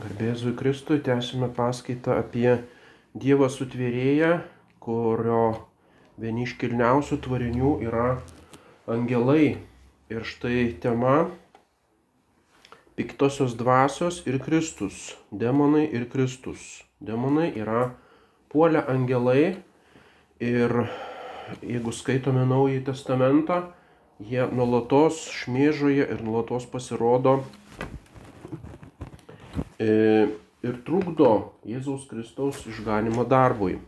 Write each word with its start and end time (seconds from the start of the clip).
Garbėzui 0.00 0.54
Kristui 0.56 0.96
tęsime 1.04 1.50
paskaitą 1.52 2.14
apie 2.22 2.54
Dievą 3.20 3.50
sutvėrėją, 3.52 4.30
kurio 4.80 5.40
vieni 6.16 6.46
iš 6.46 6.54
kilniausių 6.62 7.18
tvarinių 7.26 7.72
yra 7.84 8.06
angelai. 8.88 9.58
Ir 10.08 10.24
štai 10.24 10.70
tema- 10.80 11.28
piktosios 12.96 13.52
dvasios 13.60 14.22
ir 14.26 14.40
Kristus. 14.40 15.18
Demonai 15.30 15.84
ir 15.92 16.08
Kristus. 16.08 16.82
Demonai 17.00 17.52
yra 17.60 17.90
puolę 18.48 18.86
angelai 18.88 19.56
ir 20.40 20.88
jeigu 21.60 21.92
skaitome 21.92 22.46
Naująjį 22.46 22.84
Testamentą, 22.88 23.62
jie 24.20 24.48
nuolatos 24.48 25.26
šmėžoja 25.42 26.08
ir 26.08 26.24
nuolatos 26.24 26.64
pasirodo 26.64 27.42
ir 29.80 30.76
trukdo 30.84 31.52
Jėzaus 31.64 32.04
Kristaus 32.10 32.60
išganimo 32.68 33.24
darbui. 33.28 33.78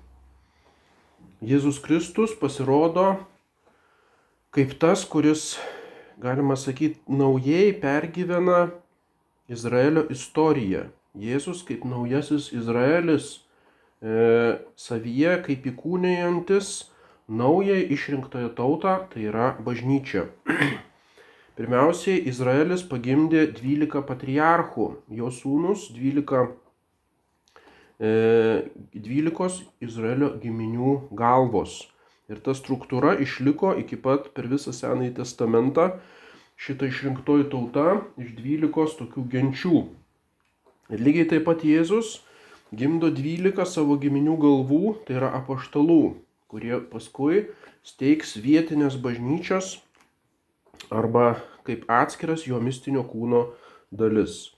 Jėzus 1.43 1.81
Kristus 1.83 2.33
pasirodo 2.39 3.17
kaip 4.53 4.75
tas, 4.79 5.05
kuris, 5.09 5.57
galima 6.21 6.57
sakyti, 6.57 7.01
naujai 7.09 7.73
pergyvena 7.81 8.69
Izraelio 9.49 10.05
istoriją. 10.13 10.87
Jėzus 11.19 11.65
kaip 11.69 11.85
naujasis 11.89 12.51
Izraelis 12.57 13.33
e, 14.01 14.61
savyje, 14.77 15.39
kaip 15.49 15.67
įkūnėjantis 15.73 16.71
naują 17.33 17.81
išrinktąją 17.97 18.53
tautą, 18.57 18.97
tai 19.13 19.27
yra 19.33 19.53
bažnyčia. 19.65 20.29
Pirmiausiai 21.53 22.23
Izraelis 22.31 22.81
pagimdė 22.89 23.43
12 23.59 24.01
patriarchų, 24.09 24.87
jo 25.13 25.27
sūnus 25.29 25.91
12, 25.93 26.47
e, 28.01 28.13
12 28.95 29.59
Izraelio 29.85 30.31
giminių 30.41 30.95
galvos. 31.13 31.75
Ir 32.33 32.41
ta 32.41 32.55
struktūra 32.57 33.19
išliko 33.21 33.75
iki 33.83 34.01
pat 34.01 34.31
per 34.33 34.49
visą 34.49 34.73
Senąjį 34.73 35.13
testamentą 35.21 35.91
šitą 36.57 36.89
išrinktoji 36.89 37.51
tauta 37.53 38.01
iš 38.17 38.33
12 38.41 38.97
tokių 39.03 39.27
genčių. 39.37 39.85
Ir 40.89 41.05
lygiai 41.05 41.29
taip 41.35 41.45
pat 41.51 41.69
Jėzus 41.69 42.23
gimdo 42.73 43.13
12 43.13 43.69
savo 43.69 44.01
giminių 44.01 44.41
galvų, 44.41 44.83
tai 45.05 45.21
yra 45.21 45.35
apaštalų, 45.37 46.17
kurie 46.49 46.79
paskui 46.89 47.45
steigs 47.85 48.39
vietinės 48.41 48.97
bažnyčios 48.97 49.82
arba 50.91 51.37
kaip 51.67 51.85
atskiras 51.91 52.47
jo 52.47 52.59
mistinio 52.61 53.05
kūno 53.07 53.47
dalis. 53.91 54.51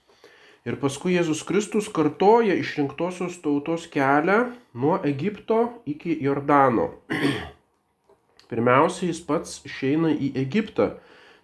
Ir 0.65 0.79
paskui 0.81 1.13
Jėzus 1.13 1.43
Kristus 1.45 1.91
kartoja 1.93 2.55
išrinktosios 2.57 3.37
tautos 3.43 3.85
kelią 3.93 4.37
nuo 4.73 4.95
Egipto 5.05 5.59
iki 5.85 6.15
Jordano. 6.25 6.87
Pirmiausia, 8.49 9.11
jis 9.11 9.19
pats 9.27 9.59
išeina 9.69 10.09
į 10.09 10.31
Egiptą, 10.41 10.95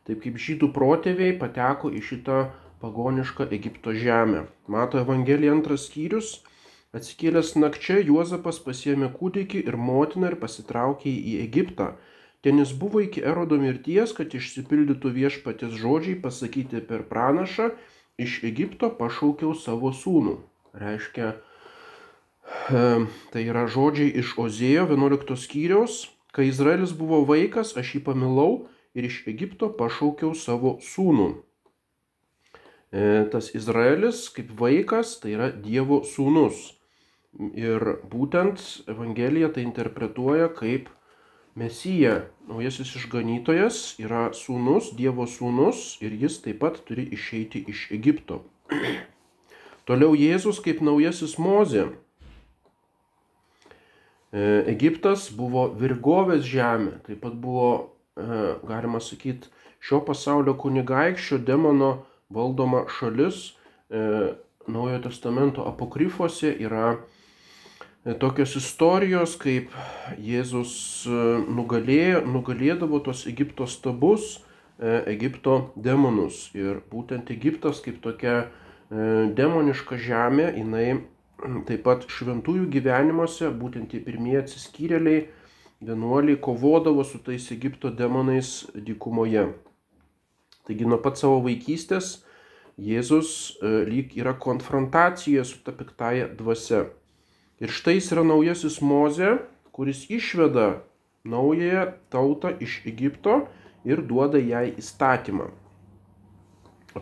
taip 0.10 0.24
kaip 0.24 0.42
žydų 0.42 0.72
protėviai 0.74 1.36
pateko 1.38 1.94
į 1.94 2.02
šitą 2.08 2.40
pagonišką 2.82 3.52
Egipto 3.54 3.94
žemę. 3.94 4.48
Mato 4.66 4.98
Evangelija 5.02 5.54
antras 5.54 5.86
skyrius. 5.90 6.40
Atsikėlęs 6.92 7.54
nakčia 7.56 8.02
Juozapas 8.02 8.58
pasiemė 8.66 9.14
kūdikį 9.14 9.62
ir 9.70 9.78
motiną 9.80 10.34
ir 10.34 10.40
pasitraukė 10.42 11.14
į 11.14 11.38
Egiptą 11.46 11.94
Ten 12.42 12.58
jis 12.58 12.74
buvo 12.74 13.04
iki 13.06 13.22
erodo 13.22 13.60
mirties, 13.62 14.16
kad 14.18 14.34
išsipildytų 14.34 15.12
viešpatės 15.14 15.76
žodžiai 15.78 16.18
pasakyti 16.24 16.82
per 16.88 17.06
pranašą, 17.10 17.70
iš 18.18 18.42
Egipto 18.48 18.90
pašaukiau 18.98 19.54
savo 19.58 19.92
sūnų. 19.94 20.40
Reiškia, 20.82 21.36
tai 23.34 23.44
yra 23.46 23.68
žodžiai 23.70 24.10
iš 24.24 24.34
Ozėjo 24.42 24.88
11 24.90 25.38
skyriaus, 25.38 26.02
kai 26.34 26.48
Izraelis 26.50 26.96
buvo 26.98 27.22
vaikas, 27.30 27.76
aš 27.78 27.96
jį 27.98 28.04
pamilau 28.10 28.52
ir 28.98 29.08
iš 29.08 29.22
Egipto 29.30 29.70
pašaukiau 29.78 30.34
savo 30.38 30.78
sūnų. 30.82 31.30
E, 32.92 33.04
tas 33.32 33.54
Izraelis 33.56 34.26
kaip 34.36 34.50
vaikas 34.60 35.16
tai 35.24 35.36
yra 35.38 35.52
Dievo 35.52 36.02
sūnus. 36.08 36.72
Ir 37.56 37.80
būtent 38.12 38.60
Evangelija 38.92 39.48
tai 39.56 39.64
interpretuoja 39.64 40.50
kaip 40.58 40.90
Mesija, 41.62 42.24
naujasis 42.50 42.96
išganytojas, 42.98 43.76
yra 44.02 44.32
sūnus, 44.34 44.96
Dievo 44.98 45.28
sūnus 45.30 46.00
ir 46.02 46.16
jis 46.24 46.40
taip 46.42 46.58
pat 46.64 46.80
turi 46.88 47.04
išeiti 47.14 47.62
iš 47.70 47.84
Egipto. 47.94 48.40
Toliau 49.86 50.16
Jėzus 50.18 50.62
kaip 50.66 50.82
naujasis 50.82 51.36
Mozė. 51.38 51.84
E, 54.32 54.42
Egiptas 54.74 55.28
buvo 55.38 55.68
virgovės 55.78 56.42
žemė, 56.50 56.96
taip 57.06 57.22
pat 57.28 57.38
buvo, 57.46 57.70
e, 58.18 58.42
galima 58.66 59.04
sakyti, 59.04 59.54
šio 59.86 60.02
pasaulio 60.08 60.58
kunigaikščio 60.58 61.44
demono 61.46 61.92
valdoma 62.34 62.88
šalis. 62.98 63.52
E, 63.92 64.34
Naujojo 64.72 65.00
testamento 65.10 65.64
apokryfose 65.66 66.52
yra 66.62 66.96
tokios 68.02 68.56
istorijos, 68.58 69.36
kaip 69.38 69.74
Jėzus 70.22 70.74
e, 71.06 71.18
nugalėjo, 71.54 72.24
nugalėdavo 72.26 73.02
tos 73.06 73.28
Egipto 73.30 73.68
stabus, 73.70 74.40
e, 74.80 75.04
Egipto 75.14 75.72
demonus. 75.76 76.48
Ir 76.58 76.82
būtent 76.92 77.30
Egiptas 77.34 77.84
kaip 77.86 78.02
tokia 78.04 78.50
demoniška 78.92 79.96
žemė, 79.96 80.50
jinai 80.58 80.88
taip 81.64 81.86
pat 81.86 82.02
šventųjų 82.12 82.66
gyvenimuose, 82.74 83.48
būtent 83.56 83.88
tie 83.94 84.02
pirmieji 84.04 84.42
atsiskyrėliai, 84.42 85.22
vienuoliai 85.80 86.36
kovodavo 86.36 87.06
su 87.08 87.22
tais 87.24 87.46
Egipto 87.56 87.88
demonais 87.88 88.66
dykumoje. 88.76 89.46
Taigi 90.68 90.90
nuo 90.92 91.00
pat 91.00 91.22
savo 91.22 91.40
vaikystės 91.46 92.18
Jėzus 92.76 93.62
lyg 93.64 94.12
yra 94.20 94.36
konfrontacija 94.36 95.48
su 95.48 95.64
ta 95.64 95.72
piktaja 95.72 96.28
dvasia. 96.36 96.90
Ir 97.62 97.70
štai 97.70 98.00
jis 98.00 98.12
yra 98.16 98.24
naujasis 98.26 98.80
Moze, 98.82 99.36
kuris 99.72 100.08
išveda 100.10 100.82
naująją 101.24 101.92
tautą 102.10 102.56
iš 102.58 102.82
Egipto 102.90 103.44
ir 103.86 104.02
duoda 104.02 104.42
jai 104.42 104.72
įstatymą. 104.82 105.52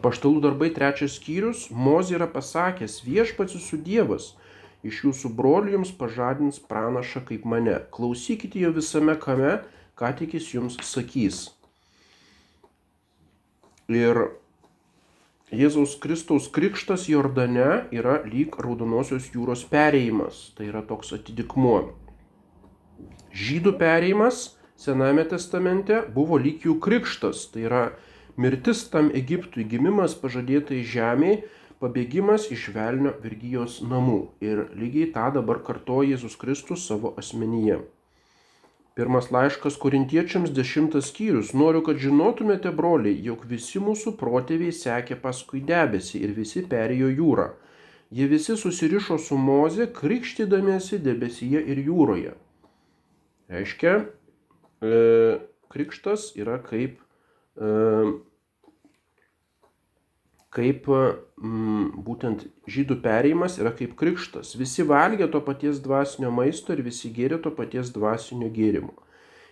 Paštalų 0.03 0.43
darbai 0.43 0.69
trečias 0.75 1.15
skyrius, 1.17 1.69
Mozė 1.71 2.19
yra 2.19 2.27
pasakęs, 2.29 2.99
viešpats 3.07 3.55
jūsų 3.55 3.79
Dievas, 3.87 4.33
iš 4.85 4.99
jūsų 5.07 5.31
brolių 5.39 5.77
jums 5.79 5.93
pažadins 5.95 6.59
pranašą 6.59 7.23
kaip 7.25 7.47
mane. 7.47 7.79
Klausykite 7.95 8.59
jo 8.61 8.73
visame 8.75 9.15
kame, 9.17 9.61
ką 9.97 10.11
tik 10.19 10.35
jis 10.37 10.51
jums 10.53 10.77
sakys. 10.85 11.47
Ir 13.89 14.27
Jėzaus 15.49 15.95
Kristaus 15.97 16.45
krikštas 16.53 17.07
Jordane 17.09 17.87
yra 17.95 18.19
lyg 18.27 18.53
Raudonosios 18.61 19.31
jūros 19.33 19.63
perėjimas, 19.71 20.51
tai 20.53 20.69
yra 20.69 20.83
toks 20.85 21.15
atidikmuo. 21.17 21.89
Žydų 23.33 23.73
perėjimas 23.79 24.59
Sename 24.79 25.25
testamente 25.27 25.97
buvo 26.15 26.37
lyg 26.39 26.63
jų 26.63 26.77
krikštas, 26.79 27.49
tai 27.51 27.65
yra 27.67 27.81
mirtis 28.39 28.85
tam 28.93 29.09
Egiptui, 29.11 29.65
gimimas 29.67 30.13
pažadėtai 30.21 30.85
žemiai, 30.87 31.41
pabėgimas 31.83 32.45
iš 32.55 32.69
velnio 32.77 33.11
vergyjos 33.19 33.81
namų. 33.83 34.21
Ir 34.39 34.69
lygiai 34.79 35.09
tą 35.17 35.25
dabar 35.35 35.59
kartoja 35.67 36.13
Jėzus 36.13 36.39
Kristus 36.39 36.87
savo 36.87 37.11
asmenyje. 37.19 37.81
Pirmas 38.99 39.29
laiškas 39.31 39.77
korintiečiams 39.79 40.51
dešimtas 40.51 41.05
skyrius. 41.07 41.53
Noriu, 41.55 41.79
kad 41.87 42.01
žinotumėte, 42.03 42.73
broliai, 42.75 43.15
jog 43.23 43.45
visi 43.47 43.79
mūsų 43.79 44.11
protėviai 44.19 44.73
sekė 44.75 45.15
paskui 45.21 45.61
debesį 45.63 46.19
ir 46.25 46.33
visi 46.35 46.65
perėjo 46.67 47.07
jūrą. 47.21 47.45
Jie 48.11 48.27
visi 48.27 48.57
susirišo 48.59 49.15
su 49.23 49.37
moze, 49.39 49.87
krikštydamėsi 49.95 50.99
debesyje 51.05 51.61
ir 51.71 51.79
jūroje. 51.85 52.33
Reiškia, 53.55 53.93
e, 54.83 54.99
krikštas 55.71 56.33
yra 56.35 56.59
kaip 56.67 56.99
e, 56.99 57.71
kaip 60.53 60.87
mm, 60.89 62.01
būtent 62.05 62.47
žydų 62.69 62.99
perėjimas 63.03 63.59
yra 63.61 63.71
kaip 63.75 63.93
krikštas. 63.99 64.55
Visi 64.57 64.85
valgė 64.87 65.29
to 65.31 65.41
paties 65.45 65.81
dvasinio 65.83 66.31
maisto 66.33 66.73
ir 66.73 66.81
visi 66.85 67.11
gėrė 67.13 67.37
to 67.43 67.53
paties 67.53 67.93
dvasinio 67.93 68.49
gėrimo. 68.53 68.95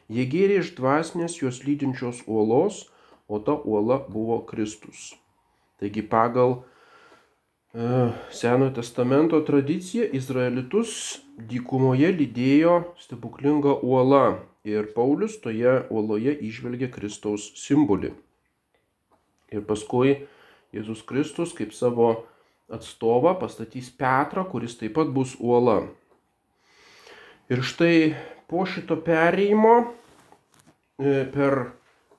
Jie 0.10 0.26
gėrė 0.32 0.62
iš 0.64 0.74
dvasinės 0.78 1.42
juos 1.42 1.62
lydinčios 1.68 2.24
uolos, 2.26 2.88
o 3.28 3.40
ta 3.44 3.58
uola 3.60 4.00
buvo 4.08 4.40
Kristus. 4.48 5.12
Taigi 5.78 6.02
pagal 6.02 6.62
e, 7.76 8.08
Senojo 8.34 8.72
testamento 8.80 9.42
tradiciją 9.46 10.08
Izraelitus 10.16 11.20
dykumoje 11.38 12.14
lydėjo 12.16 12.78
stebuklinga 13.04 13.76
uola 13.84 14.40
ir 14.66 14.88
Paulius 14.96 15.38
toje 15.44 15.84
uoloje 15.92 16.34
išvelgė 16.48 16.90
Kristaus 16.96 17.52
simbolį. 17.60 18.16
Ir 19.54 19.62
paskui 19.68 20.16
Jėzus 20.76 21.04
Kristus 21.08 21.54
kaip 21.56 21.74
savo 21.76 22.26
atstovą, 22.72 23.38
pastatys 23.40 23.90
Petrą, 23.96 24.44
kuris 24.52 24.76
taip 24.80 24.98
pat 24.98 25.12
bus 25.16 25.38
uola. 25.40 25.86
Ir 27.48 27.64
štai 27.64 28.16
po 28.52 28.66
šito 28.68 28.98
perėjimo 29.00 29.76
e, 31.00 31.24
per 31.32 31.72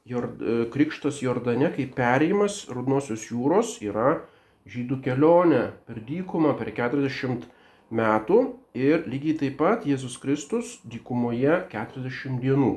Jord, 0.09 0.41
e, 0.41 0.65
Krikštas 0.73 1.21
Jordane, 1.21 1.69
kaip 1.75 1.93
perėjimas 1.99 2.63
Rudnosios 2.73 3.27
jūros, 3.29 3.77
yra 3.85 4.23
žydų 4.69 5.03
kelionė 5.05 5.67
per 5.89 6.01
dykumą 6.09 6.55
per 6.57 6.73
40 6.77 7.45
metų 7.93 8.41
ir 8.77 9.05
lygiai 9.09 9.37
taip 9.43 9.59
pat 9.61 9.85
Jėzus 9.89 10.17
Kristus 10.21 10.79
dykumoje 10.89 11.61
40 11.73 12.41
dienų. 12.41 12.75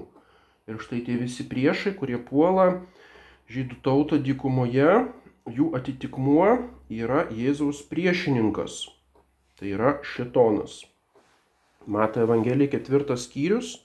Ir 0.68 0.80
štai 0.84 1.02
tie 1.08 1.18
visi 1.20 1.48
priešai, 1.48 1.96
kurie 1.96 2.20
puola 2.20 2.82
žydų 3.52 3.80
tautą 3.84 4.20
dykumoje, 4.24 5.08
jų 5.50 5.72
atitikmuo 5.78 6.50
yra 6.94 7.26
Jėzaus 7.34 7.82
priešininkas. 7.90 8.86
Tai 9.58 9.72
yra 9.74 9.96
šetonas. 10.06 10.82
Mato 11.86 12.22
Evangelija 12.22 12.70
ketvirtas 12.76 13.26
skyrius. 13.28 13.80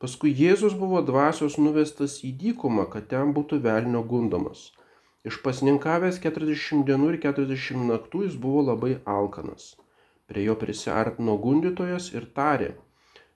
Paskui 0.00 0.32
Jėzus 0.36 0.74
buvo 0.76 1.00
dvasios 1.04 1.56
nuvestas 1.60 2.18
į 2.24 2.32
dykumą, 2.40 2.88
kad 2.92 3.08
ten 3.12 3.32
būtų 3.36 3.60
velnio 3.64 4.02
gundomas. 4.04 4.72
Išpasninkavęs 5.24 6.18
40 6.20 6.84
dienų 6.88 7.14
ir 7.14 7.20
40 7.22 7.86
naktų 7.88 8.26
jis 8.26 8.34
buvo 8.40 8.64
labai 8.66 8.98
alkanas. 9.08 9.74
Prie 10.28 10.44
jo 10.44 10.56
prisiartino 10.60 11.36
gundytojas 11.40 12.10
ir 12.12 12.26
tarė, 12.36 12.74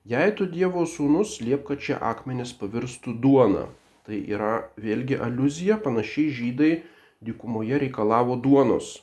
jei 0.04 0.34
tu 0.36 0.48
Dievo 0.48 0.84
sūnus, 0.88 1.38
liep, 1.44 1.64
kad 1.68 1.80
šie 1.84 1.96
akmenys 2.10 2.52
pavirstų 2.60 3.16
duona. 3.24 3.66
Tai 4.08 4.20
yra 4.36 4.52
vėlgi 4.80 5.16
aluzija, 5.20 5.76
panašiai 5.84 6.32
žydai 6.32 6.70
dykumoje 7.24 7.78
reikalavo 7.82 8.36
duonos. 8.36 8.96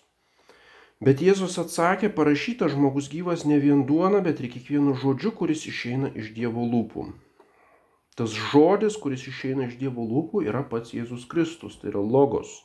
Bet 1.04 1.20
Jėzus 1.20 1.58
atsakė, 1.60 2.08
parašyta 2.18 2.70
žmogus 2.72 3.10
gyvas 3.12 3.44
ne 3.46 3.60
vien 3.60 3.84
duona, 3.90 4.22
bet 4.24 4.40
ir 4.40 4.48
kiekvienu 4.54 4.96
žodžiu, 5.02 5.34
kuris 5.40 5.66
išeina 5.68 6.12
iš 6.16 6.32
Dievo 6.38 6.64
lūpų. 6.72 7.10
Tas 8.16 8.32
žodis, 8.32 8.96
kuris 9.04 9.26
išeina 9.28 9.68
iš 9.68 9.76
Dievo 9.82 10.06
lūpų, 10.08 10.46
yra 10.48 10.64
pats 10.64 10.96
Jėzus 10.96 11.28
Kristus, 11.28 11.76
tai 11.82 11.92
yra 11.92 12.00
logos. 12.00 12.62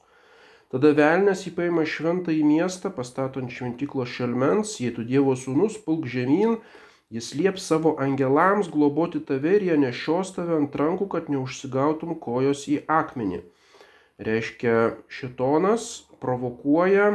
Tada 0.70 0.92
velnės 0.94 1.42
įpaima 1.50 1.82
šventą 1.82 2.30
į 2.30 2.44
miestą, 2.46 2.92
pastato 2.94 3.42
ant 3.42 3.50
šventyklo 3.50 4.06
šelmens, 4.06 4.76
jei 4.78 4.94
tu 4.94 5.02
Dievo 5.02 5.34
sūnus, 5.34 5.80
pulk 5.82 6.06
žemyn, 6.06 6.60
jis 7.10 7.32
lieps 7.34 7.66
savo 7.66 7.96
angelams 7.98 8.70
globoti 8.70 9.18
tave 9.18 9.56
ir 9.58 9.66
jie 9.72 9.78
nešios 9.88 10.30
tave 10.36 10.54
ant 10.60 10.76
rankų, 10.78 11.10
kad 11.10 11.26
neužsigautum 11.34 12.14
kojos 12.22 12.68
į 12.70 12.84
akmenį. 12.86 13.42
Reiškia, 14.20 14.98
šitonas 15.08 16.04
provokuoja 16.20 17.14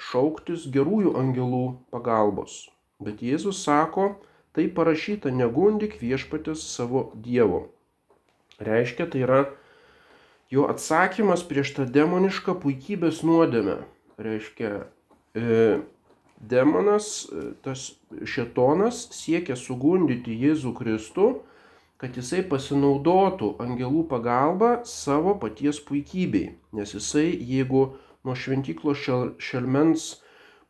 šauktis 0.00 0.64
gerųjų 0.72 1.12
angelų 1.20 1.66
pagalbos. 1.92 2.66
Bet 3.00 3.20
Jėzus 3.20 3.60
sako, 3.64 4.14
tai 4.56 4.64
parašyta, 4.72 5.28
negundik 5.28 5.98
viešpatės 6.00 6.62
savo 6.64 7.10
Dievo. 7.12 7.66
Reiškia, 8.56 9.04
tai 9.12 9.24
yra 9.26 9.40
jo 10.48 10.64
atsakymas 10.70 11.44
prieš 11.44 11.74
tą 11.76 11.84
demonišką 11.92 12.56
puikybės 12.62 13.20
nuodėmę. 13.26 13.82
Reiškia, 14.16 14.86
e, 15.36 15.58
demonas, 16.40 17.26
e, 17.28 17.50
tas 17.60 17.90
šetonas 18.24 19.02
siekia 19.12 19.58
sugundyti 19.60 20.32
Jėzų 20.40 20.72
Kristų, 20.80 21.28
kad 22.00 22.16
jisai 22.16 22.42
pasinaudotų 22.50 23.54
angelų 23.62 24.04
pagalba 24.10 24.70
savo 24.88 25.36
paties 25.40 25.80
puikybei. 25.80 26.52
Nes 26.76 26.92
jisai, 26.92 27.30
jeigu 27.32 27.96
nuo 28.26 28.36
šventyklo 28.36 28.94
šel, 28.94 29.32
šelmens 29.40 30.08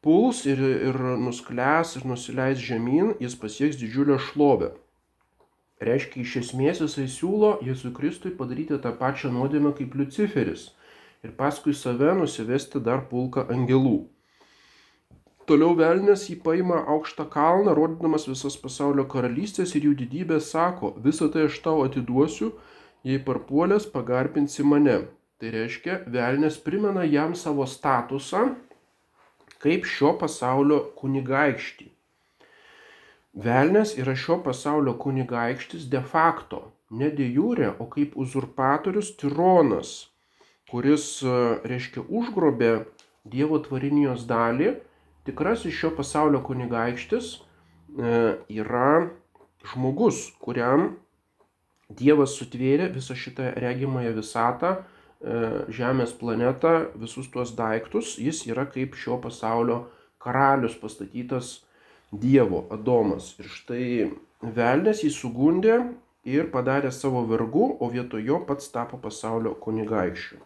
puls 0.05 0.45
ir, 0.47 0.61
ir 0.61 0.99
nuskles 1.19 1.97
ir 1.99 2.07
nusileis 2.07 2.63
žemyn, 2.63 3.17
jis 3.23 3.35
pasieks 3.41 3.79
didžiulę 3.81 4.21
šlovę. 4.29 4.73
Reiškia, 5.83 6.23
iš 6.23 6.37
esmės 6.41 6.81
jisai 6.81 7.05
siūlo 7.13 7.57
Jėzui 7.67 7.93
Kristui 7.97 8.33
padaryti 8.39 8.79
tą 8.81 8.95
pačią 8.97 9.29
nuodėmę 9.35 9.75
kaip 9.77 9.99
Luciferis 9.99 10.71
ir 11.27 11.35
paskui 11.37 11.75
save 11.75 12.15
nusivesti 12.17 12.81
dar 12.81 13.03
pulką 13.11 13.49
angelų. 13.53 13.99
Toliau 15.47 15.77
velnės 15.79 16.25
jį 16.27 16.41
paima 16.43 16.81
aukštą 16.91 17.29
kalną, 17.31 17.75
rodydamas 17.79 18.25
visas 18.27 18.57
pasaulio 18.59 19.05
karalystės 19.07 19.77
ir 19.79 19.85
jų 19.87 19.93
didybę 20.01 20.41
sako, 20.43 20.97
visą 21.05 21.29
tai 21.31 21.45
aš 21.47 21.61
tau 21.63 21.85
atiduosiu, 21.85 22.49
jei 23.07 23.21
parpuolės 23.23 23.87
pagarbinsi 23.93 24.67
mane. 24.67 24.97
Tai 25.39 25.53
reiškia, 25.55 26.01
velnės 26.11 26.57
primena 26.65 27.05
jam 27.07 27.37
savo 27.39 27.67
statusą 27.69 28.49
kaip 29.63 29.87
šio 29.87 30.17
pasaulio 30.19 30.81
kunigaikštį. 30.99 31.87
Velnės 33.47 33.95
yra 34.01 34.17
šio 34.19 34.41
pasaulio 34.43 34.97
kunigaikštis 34.99 35.87
de 35.93 36.01
facto, 36.01 36.63
ne 36.91 37.13
de 37.13 37.29
jure, 37.37 37.71
o 37.79 37.87
kaip 37.93 38.17
uzurpatorius 38.19 39.13
tironas, 39.21 39.95
kuris, 40.73 41.07
reiškia, 41.71 42.03
užgrobė 42.09 42.73
Dievo 43.27 43.59
tvarinijos 43.59 44.23
dalį 44.27 44.77
Tikrasis 45.27 45.75
šio 45.75 45.91
pasaulio 45.97 46.41
kunigaikštis 46.47 47.33
e, 47.35 47.41
yra 48.49 49.09
žmogus, 49.67 50.29
kuriam 50.43 50.93
Dievas 51.87 52.33
sutvėrė 52.35 52.89
visą 52.95 53.15
šitą 53.15 53.53
regimąją 53.63 54.13
visatą, 54.17 54.73
e, 54.77 55.37
Žemės 55.71 56.15
planetą, 56.19 56.73
visus 56.99 57.29
tuos 57.31 57.53
daiktus. 57.59 58.17
Jis 58.19 58.43
yra 58.51 58.67
kaip 58.71 58.95
šio 58.99 59.21
pasaulio 59.23 59.85
karalius 60.23 60.75
pastatytas 60.81 61.61
Dievo, 62.11 62.65
Adomas. 62.75 63.35
Ir 63.39 63.51
štai 63.51 63.87
Velnės 64.43 65.05
jį 65.07 65.13
sugundė 65.15 65.79
ir 66.27 66.51
padarė 66.53 66.91
savo 66.93 67.23
vergu, 67.31 67.71
o 67.81 67.89
vietojo 67.91 68.43
pats 68.47 68.69
tapo 68.75 68.99
pasaulio 68.99 69.55
kunigaikščiu. 69.63 70.43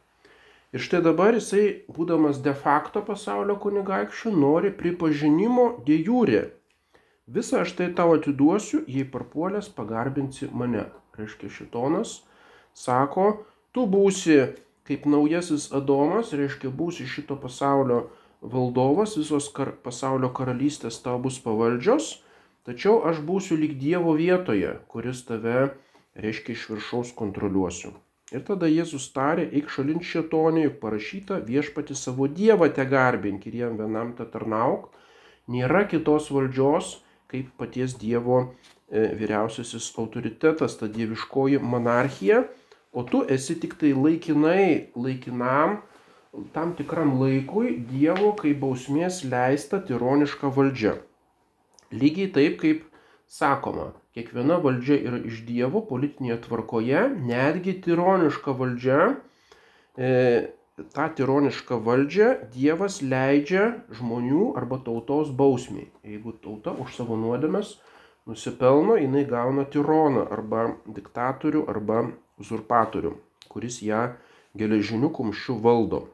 Ir 0.70 0.82
štai 0.84 1.00
dabar 1.02 1.34
jisai, 1.34 1.82
būdamas 1.90 2.38
de 2.44 2.54
facto 2.54 3.02
pasaulio 3.02 3.56
kunigaikščiu, 3.62 4.30
nori 4.30 4.70
pripažinimo 4.70 5.66
de 5.86 5.98
jūrė. 5.98 6.42
Visą 7.26 7.64
aš 7.64 7.74
tai 7.78 7.88
tau 7.94 8.14
atiduosiu, 8.14 8.84
jei 8.86 9.06
parpuolės 9.06 9.70
pagarbinsi 9.74 10.50
mane. 10.54 10.86
Reiškia, 11.18 11.50
šitonas 11.50 12.20
sako, 12.74 13.26
tu 13.74 13.86
būsi 13.90 14.38
kaip 14.90 15.06
naujasis 15.06 15.68
Adomas, 15.76 16.32
reiškia, 16.34 16.70
būsi 16.74 17.06
šito 17.06 17.36
pasaulio 17.38 18.00
valdovas, 18.42 19.14
visos 19.20 19.46
kar 19.54 19.70
pasaulio 19.84 20.32
karalystės 20.34 20.98
tau 21.04 21.18
bus 21.22 21.38
pavaldžios, 21.44 22.12
tačiau 22.66 22.96
aš 23.10 23.20
būsiu 23.26 23.58
lyg 23.60 23.76
Dievo 23.78 24.16
vietoje, 24.18 24.72
kuris 24.90 25.22
tave, 25.28 25.72
reiškia, 26.18 26.56
iš 26.56 26.66
viršaus 26.72 27.12
kontroliuosiu. 27.18 27.92
Ir 28.30 28.44
tada 28.46 28.68
Jėzus 28.70 29.08
tarė, 29.10 29.48
eik 29.58 29.72
šalin 29.74 30.04
šetonė, 30.06 30.68
juk 30.68 30.76
parašyta 30.84 31.40
viešpati 31.46 31.96
savo 31.98 32.28
Dievą 32.30 32.68
te 32.74 32.84
garbink 32.86 33.46
ir 33.50 33.56
jam 33.64 33.78
vienam 33.80 34.12
te 34.14 34.26
tarnauk. 34.34 34.92
Nėra 35.50 35.82
kitos 35.90 36.28
valdžios, 36.30 37.00
kaip 37.30 37.48
paties 37.58 37.96
Dievo 37.98 38.38
e, 38.46 39.08
vyriausiasis 39.18 39.88
autoritetas, 39.98 40.78
ta 40.78 40.86
dieviškoji 40.86 41.58
monarchija, 41.58 42.44
o 42.94 43.02
tu 43.02 43.24
esi 43.26 43.56
tik 43.58 43.74
tai 43.80 43.90
laikinai, 43.98 44.92
laikinam, 44.94 45.80
tam 46.54 46.76
tikram 46.78 47.16
laikui 47.18 47.80
Dievo 47.90 48.30
kaip 48.38 48.62
bausmės 48.62 49.24
leista 49.26 49.82
tironiška 49.82 50.52
valdžia. 50.54 51.00
Lygiai 51.90 52.30
taip, 52.30 52.60
kaip 52.62 52.86
sakoma, 53.26 53.90
kiekviena 54.16 54.58
valdžia 54.62 54.98
yra 55.06 55.18
iš 55.26 55.42
Dievo 55.46 55.82
politinėje 55.86 56.40
tvarkoje, 56.46 57.02
netgi 57.26 57.76
tironiška 57.84 58.54
valdžia, 58.58 59.00
e, 59.96 60.10
tą 60.96 61.06
tironišką 61.16 61.78
valdžią 61.86 62.30
Dievas 62.54 63.00
leidžia 63.02 63.66
žmonių 63.98 64.50
arba 64.58 64.80
tautos 64.86 65.30
bausmiai. 65.30 65.90
Jeigu 66.06 66.34
tauta 66.44 66.72
už 66.72 66.96
savo 66.96 67.18
nuodėmes 67.20 67.76
nusipelno, 68.26 68.96
jinai 69.00 69.26
gauna 69.28 69.66
tironą 69.68 70.26
arba 70.30 70.70
diktatorių 70.86 71.66
arba 71.70 72.04
uzurpatorių, 72.40 73.14
kuris 73.52 73.80
ją 73.84 74.08
geležiniu 74.56 75.12
kumščiu 75.14 75.60
valdo. 75.62 76.06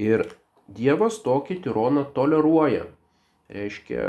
Ir 0.00 0.24
Dievas 0.72 1.18
tokį 1.20 1.58
tironą 1.66 2.06
toleruoja. 2.16 2.86
Reiškia, 3.52 4.04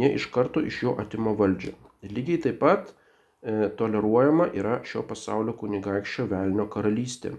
ne 0.00 0.14
iš 0.16 0.30
karto 0.32 0.62
iš 0.64 0.82
jo 0.86 0.94
atima 1.02 1.34
valdžią. 1.36 1.74
Lygiai 2.02 2.40
taip 2.40 2.58
pat 2.62 2.90
e, 2.90 3.68
toleruojama 3.76 4.48
yra 4.56 4.80
šio 4.88 5.02
pasaulio 5.08 5.52
kunigaikščio 5.60 6.26
velnio 6.30 6.66
karalystė. 6.72 7.34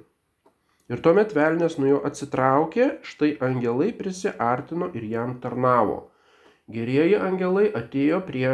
Ir 0.91 1.01
tuomet 1.01 1.33
velnės 1.33 1.77
nuo 1.79 1.87
jo 1.87 1.99
atsitraukė, 2.07 2.87
štai 3.07 3.31
angelai 3.47 3.89
prisiartino 3.95 4.91
ir 4.97 5.07
jam 5.07 5.37
tarnavo. 5.43 5.97
Gerieji 6.71 7.17
angelai 7.17 7.69
atėjo 7.79 8.19
prie 8.27 8.49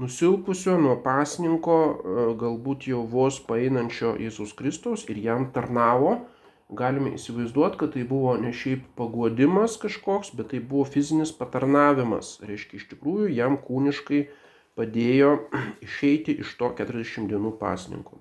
nusilpusio 0.00 0.78
nuo 0.80 0.96
pasninko, 1.04 1.78
e, 1.78 2.26
galbūt 2.40 2.88
jau 2.88 3.04
vos 3.14 3.40
paeinančio 3.48 4.14
Jėzus 4.22 4.54
Kristaus 4.56 5.04
ir 5.12 5.20
jam 5.20 5.50
tarnavo, 5.52 6.14
galime 6.70 7.16
įsivaizduoti, 7.18 7.80
kad 7.82 7.92
tai 7.96 8.04
buvo 8.08 8.36
ne 8.40 8.52
šiaip 8.54 8.86
paguodimas 8.96 9.76
kažkoks, 9.82 10.32
bet 10.38 10.54
tai 10.54 10.60
buvo 10.62 10.86
fizinis 10.88 11.34
patarnavimas. 11.36 12.38
Reiškia, 12.46 12.80
iš 12.80 12.86
tikrųjų 12.94 13.28
jam 13.34 13.58
kūniškai 13.60 14.22
padėjo 14.80 15.36
išeiti 15.86 16.40
iš 16.40 16.56
to 16.56 16.72
40 16.80 17.28
dienų 17.28 17.52
pasninkų. 17.60 18.20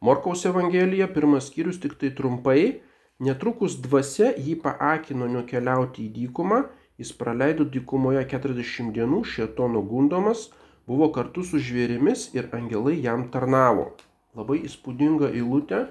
Morkaus 0.00 0.44
Evangelija, 0.48 1.08
pirmas 1.08 1.48
skyrius 1.50 1.80
tik 1.80 1.96
tai 2.00 2.10
trumpai, 2.16 2.80
netrukus 3.20 3.78
dvasia 3.84 4.32
jį 4.36 4.58
paakino 4.64 5.28
nukeliauti 5.28 6.04
į 6.04 6.12
dykumą, 6.18 6.64
jis 7.00 7.12
praleido 7.16 7.64
dykumoje 7.64 8.24
40 8.28 8.92
dienų, 8.96 9.22
šietono 9.24 9.82
gundomas, 9.84 10.50
buvo 10.88 11.08
kartu 11.12 11.44
su 11.44 11.60
žvėrimis 11.60 12.30
ir 12.36 12.50
angelai 12.56 12.96
jam 13.02 13.26
tarnavo. 13.32 13.90
Labai 14.36 14.60
įspūdinga 14.68 15.32
eilutė, 15.32 15.86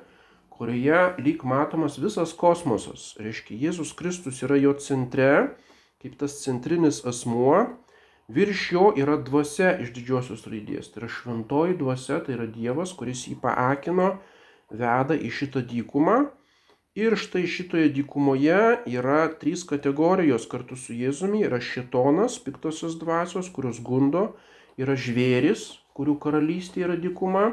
kurioje 0.53 1.01
lyg 1.25 1.41
matomas 1.43 1.97
visas 1.99 2.33
kosmosas. 2.37 3.13
Reiškia, 3.19 3.57
Jėzus 3.65 3.95
Kristus 3.97 4.43
yra 4.45 4.57
jo 4.61 4.75
centre, 4.79 5.57
kaip 6.01 6.15
tas 6.21 6.37
centrinis 6.45 7.01
asmuo, 7.09 7.65
virš 8.27 8.71
jo 8.71 8.85
yra 8.97 9.17
dvasia 9.21 9.75
iš 9.81 9.91
didžiosios 9.95 10.45
raidės. 10.49 10.89
Tai 10.91 11.03
yra 11.03 11.11
šventoji 11.11 11.77
dvasia, 11.81 12.21
tai 12.25 12.37
yra 12.37 12.47
Dievas, 12.49 12.95
kuris 12.97 13.25
jį 13.29 13.37
paakino, 13.43 14.15
veda 14.71 15.17
į 15.17 15.31
šitą 15.31 15.63
dykumą. 15.65 16.25
Ir 16.95 17.17
štai 17.19 17.43
šitoje 17.51 17.89
dykumoje 17.91 18.59
yra 18.87 19.25
trys 19.39 19.65
kategorijos 19.67 20.45
kartu 20.47 20.77
su 20.79 20.95
Jėzumi. 20.95 21.43
Yra 21.43 21.59
šitonas, 21.59 22.37
piktosios 22.39 22.95
dvasios, 23.01 23.49
kurios 23.51 23.81
gundo, 23.83 24.29
yra 24.79 24.95
žvėris, 24.95 25.73
kurių 25.95 26.15
karalystė 26.23 26.85
yra 26.87 26.95
dykuma 26.95 27.49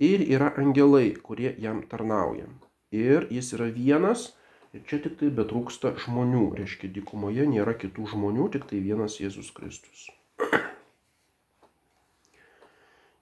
ir 0.00 0.24
yra 0.24 0.54
angelai, 0.56 1.12
kurie 1.20 1.52
jam 1.60 1.82
tarnauja. 1.90 2.48
Ir 2.96 3.28
jis 3.28 3.52
yra 3.58 3.68
vienas, 3.68 4.30
ir 4.76 4.84
čia 4.88 5.00
tik 5.04 5.18
tai 5.20 5.30
betrūksta 5.34 5.94
žmonių, 6.04 6.44
reiškia, 6.58 6.90
dykumoje 6.94 7.46
nėra 7.48 7.74
kitų 7.78 8.08
žmonių, 8.14 8.48
tik 8.54 8.68
tai 8.70 8.80
vienas 8.84 9.18
Jėzus 9.20 9.50
Kristus. 9.56 10.08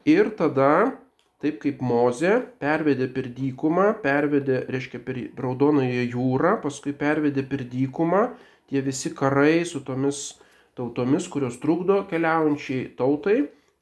Ir 0.07 0.31
tada, 0.39 0.95
taip 1.43 1.59
kaip 1.63 1.81
Moze, 1.83 2.37
pervedė 2.63 3.09
per 3.11 3.31
dykumą, 3.35 3.89
pervedė, 4.03 4.61
reiškia, 4.71 5.01
per 5.03 5.19
Raudonąją 5.43 6.05
jūrą, 6.13 6.57
paskui 6.63 6.95
pervedė 6.95 7.43
per 7.47 7.65
dykumą 7.67 8.29
tie 8.71 8.83
visi 8.87 9.11
karai 9.15 9.65
su 9.67 9.83
tomis 9.87 10.37
tautomis, 10.77 11.27
kurios 11.33 11.57
trukdo 11.63 12.03
keliaujančiai 12.11 12.93
tautai 12.99 13.39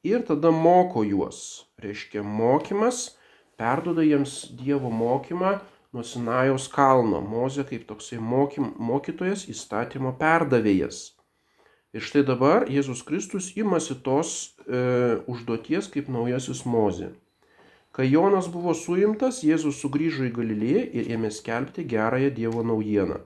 ir 0.07 0.25
tada 0.27 0.51
moko 0.53 1.03
juos. 1.03 1.65
Reiškia, 1.83 2.23
mokymas 2.23 3.17
perduoda 3.59 4.05
jiems 4.05 4.45
Dievo 4.55 4.91
mokymą 4.91 5.57
nuo 5.95 6.03
Sinajaus 6.03 6.67
kalno. 6.71 7.21
Mozė 7.23 7.63
kaip 7.69 7.85
toksai 7.89 8.19
mokym, 8.19 8.73
mokytojas, 8.77 9.47
įstatymo 9.51 10.15
perdavėjas. 10.19 11.05
Ir 11.95 12.03
štai 12.03 12.25
dabar 12.27 12.65
Jėzus 12.67 13.05
Kristus 13.07 13.53
imasi 13.55 13.95
tos 14.03 14.31
e, 14.67 14.79
užduoties 15.31 15.87
kaip 15.93 16.09
naujasis 16.11 16.65
Mozė. 16.67 17.13
Kai 17.95 18.09
Jonas 18.09 18.49
buvo 18.51 18.73
suimtas, 18.75 19.39
Jėzus 19.47 19.79
sugrįžo 19.79 20.25
į 20.27 20.33
Galilėją 20.35 20.81
ir 20.99 21.13
ėmė 21.15 21.31
skelbti 21.31 21.85
gerąją 21.87 22.33
Dievo 22.35 22.65
naujieną. 22.67 23.21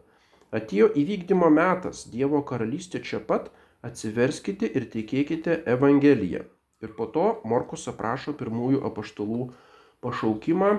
Atėjo 0.53 0.91
įvykdymo 1.01 1.49
metas, 1.49 2.03
Dievo 2.13 2.43
karalystė 2.45 3.01
čia 3.01 3.17
pat, 3.25 3.49
atsiverskite 3.81 4.69
ir 4.69 4.85
tikėkite 4.93 5.63
Evangeliją. 5.73 6.45
Ir 6.85 6.93
po 6.93 7.09
to 7.09 7.25
Morkus 7.49 7.89
aprašo 7.89 8.35
pirmųjų 8.37 8.83
apaštalų 8.91 9.49
pašaukimą. 10.05 10.71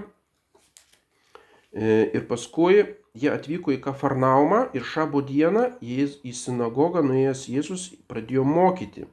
E, 1.73 2.11
ir 2.17 2.27
paskui 2.27 2.83
jie 3.15 3.31
atvyko 3.31 3.71
į 3.75 3.79
Kafarnaumą 3.85 4.65
ir 4.75 4.87
šabo 4.87 5.23
dieną 5.27 5.67
į 5.81 6.35
sinagogą 6.35 7.03
nuėjęs 7.07 7.47
Jėzus 7.53 7.85
pradėjo 8.11 8.45
mokyti. 8.47 9.07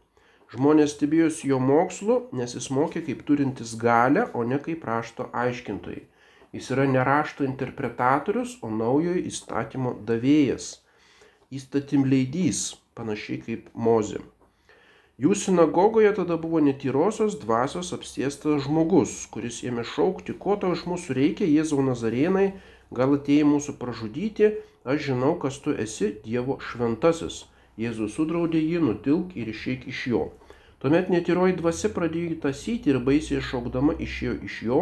Žmonės 0.54 0.94
stebėjosi 0.96 1.50
jo 1.52 1.60
mokslu, 1.60 2.18
nes 2.40 2.56
jis 2.56 2.70
mokė 2.72 3.04
kaip 3.04 3.26
turintis 3.28 3.76
galę, 3.76 4.30
o 4.34 4.46
ne 4.48 4.58
kaip 4.64 4.86
rašto 4.88 5.28
aiškintojai. 5.36 6.06
Jis 6.56 6.72
yra 6.74 6.86
ne 6.88 7.04
rašto 7.04 7.44
interpretatorius, 7.44 8.56
o 8.64 8.72
naujojo 8.72 9.20
įstatymo 9.28 9.94
davėjas. 10.08 10.70
Įstatymleidys, 11.52 12.64
panašiai 12.96 13.44
kaip 13.44 13.70
Mozė. 13.76 14.24
Jų 15.18 15.34
sinagogoje 15.34 16.12
tada 16.14 16.36
buvo 16.38 16.60
netyrosios 16.62 17.36
dvasios 17.42 17.88
apsėstas 17.96 18.68
žmogus, 18.68 19.14
kuris 19.34 19.64
ėmė 19.66 19.82
šaukti, 19.92 20.36
ko 20.44 20.54
tau 20.62 20.76
iš 20.76 20.84
mūsų 20.86 21.16
reikia, 21.18 21.48
Jėzau 21.50 21.82
Nazarėnai, 21.88 22.52
gal 23.00 23.16
atėjai 23.16 23.48
mūsų 23.52 23.74
pražudyti, 23.80 24.52
aš 24.86 25.02
žinau, 25.08 25.32
kas 25.42 25.58
tu 25.66 25.74
esi 25.86 26.12
Dievo 26.28 26.60
šventasis. 26.68 27.40
Jėzus 27.82 28.14
sudraudė 28.14 28.62
jį, 28.62 28.84
nutilk 28.92 29.34
ir 29.34 29.50
išeik 29.56 29.90
iš 29.90 30.04
jo. 30.14 30.22
Tuomet 30.86 31.10
netyroji 31.10 31.58
dvasia 31.64 31.90
pradėjo 31.98 32.36
jį 32.36 32.40
tasyti 32.46 32.94
ir 32.94 33.02
baisiai 33.10 33.42
šaukdama 33.50 33.98
išėjo 33.98 34.38
iš 34.46 34.62
jo, 34.70 34.80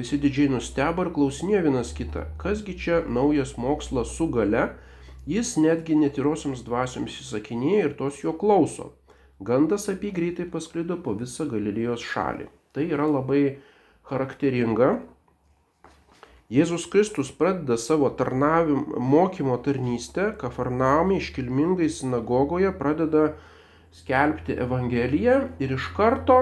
visi 0.00 0.16
didžiai 0.24 0.48
nustebo 0.56 1.04
ir 1.04 1.12
klausinėjo 1.12 1.64
vienas 1.68 1.92
kitą, 1.92 2.24
kasgi 2.40 2.80
čia 2.80 3.04
naujas 3.20 3.58
mokslas 3.60 4.16
su 4.16 4.32
gale, 4.32 4.70
jis 5.28 5.58
netgi 5.60 6.00
netyrosiams 6.08 6.64
dvasioms 6.64 7.20
įsakinėja 7.20 7.90
ir 7.90 7.98
tos 8.00 8.24
jo 8.24 8.32
klauso. 8.32 8.94
Gandas 9.44 9.88
apie 9.92 10.10
jį 10.10 10.16
greitai 10.18 10.46
pasklido 10.52 10.96
po 11.04 11.12
visą 11.20 11.44
Galilėjos 11.50 12.04
šalį. 12.12 12.46
Tai 12.74 12.84
yra 12.96 13.08
labai 13.10 13.42
charakteringa. 14.08 14.94
Jėzus 16.54 16.84
Kristus 16.92 17.32
pradeda 17.34 17.76
savo 17.80 18.10
tarnavim, 18.18 18.84
mokymo 19.12 19.56
tarnystę, 19.64 20.30
Kafarnaumė 20.40 21.18
iškilmingai 21.20 21.88
sinagogoje 21.90 22.70
pradeda 22.78 23.24
skelbti 23.96 24.56
Evangeliją 24.64 25.38
ir 25.64 25.74
iš 25.76 25.88
karto 25.96 26.38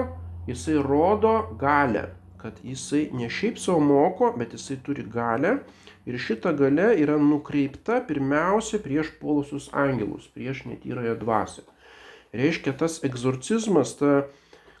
jisai 0.47 0.75
rodo 0.83 1.33
galę, 1.59 2.09
kad 2.37 2.59
jisai 2.63 3.07
ne 3.15 3.29
šiaip 3.31 3.59
savo 3.63 3.79
moko, 3.79 4.33
bet 4.37 4.55
jisai 4.57 4.79
turi 4.85 5.07
galę 5.17 5.57
ir 6.05 6.19
šita 6.19 6.51
gale 6.59 6.89
yra 6.99 7.15
nukreipta 7.19 8.01
pirmiausia 8.07 8.81
prieš 8.83 9.13
polusius 9.21 9.69
angelus, 9.71 10.27
prieš 10.35 10.65
netyrąją 10.67 11.15
dvasę. 11.23 11.63
Reiškia, 12.33 12.73
tas 12.73 12.97
egzorcizmas, 13.05 13.93
ta 13.99 14.23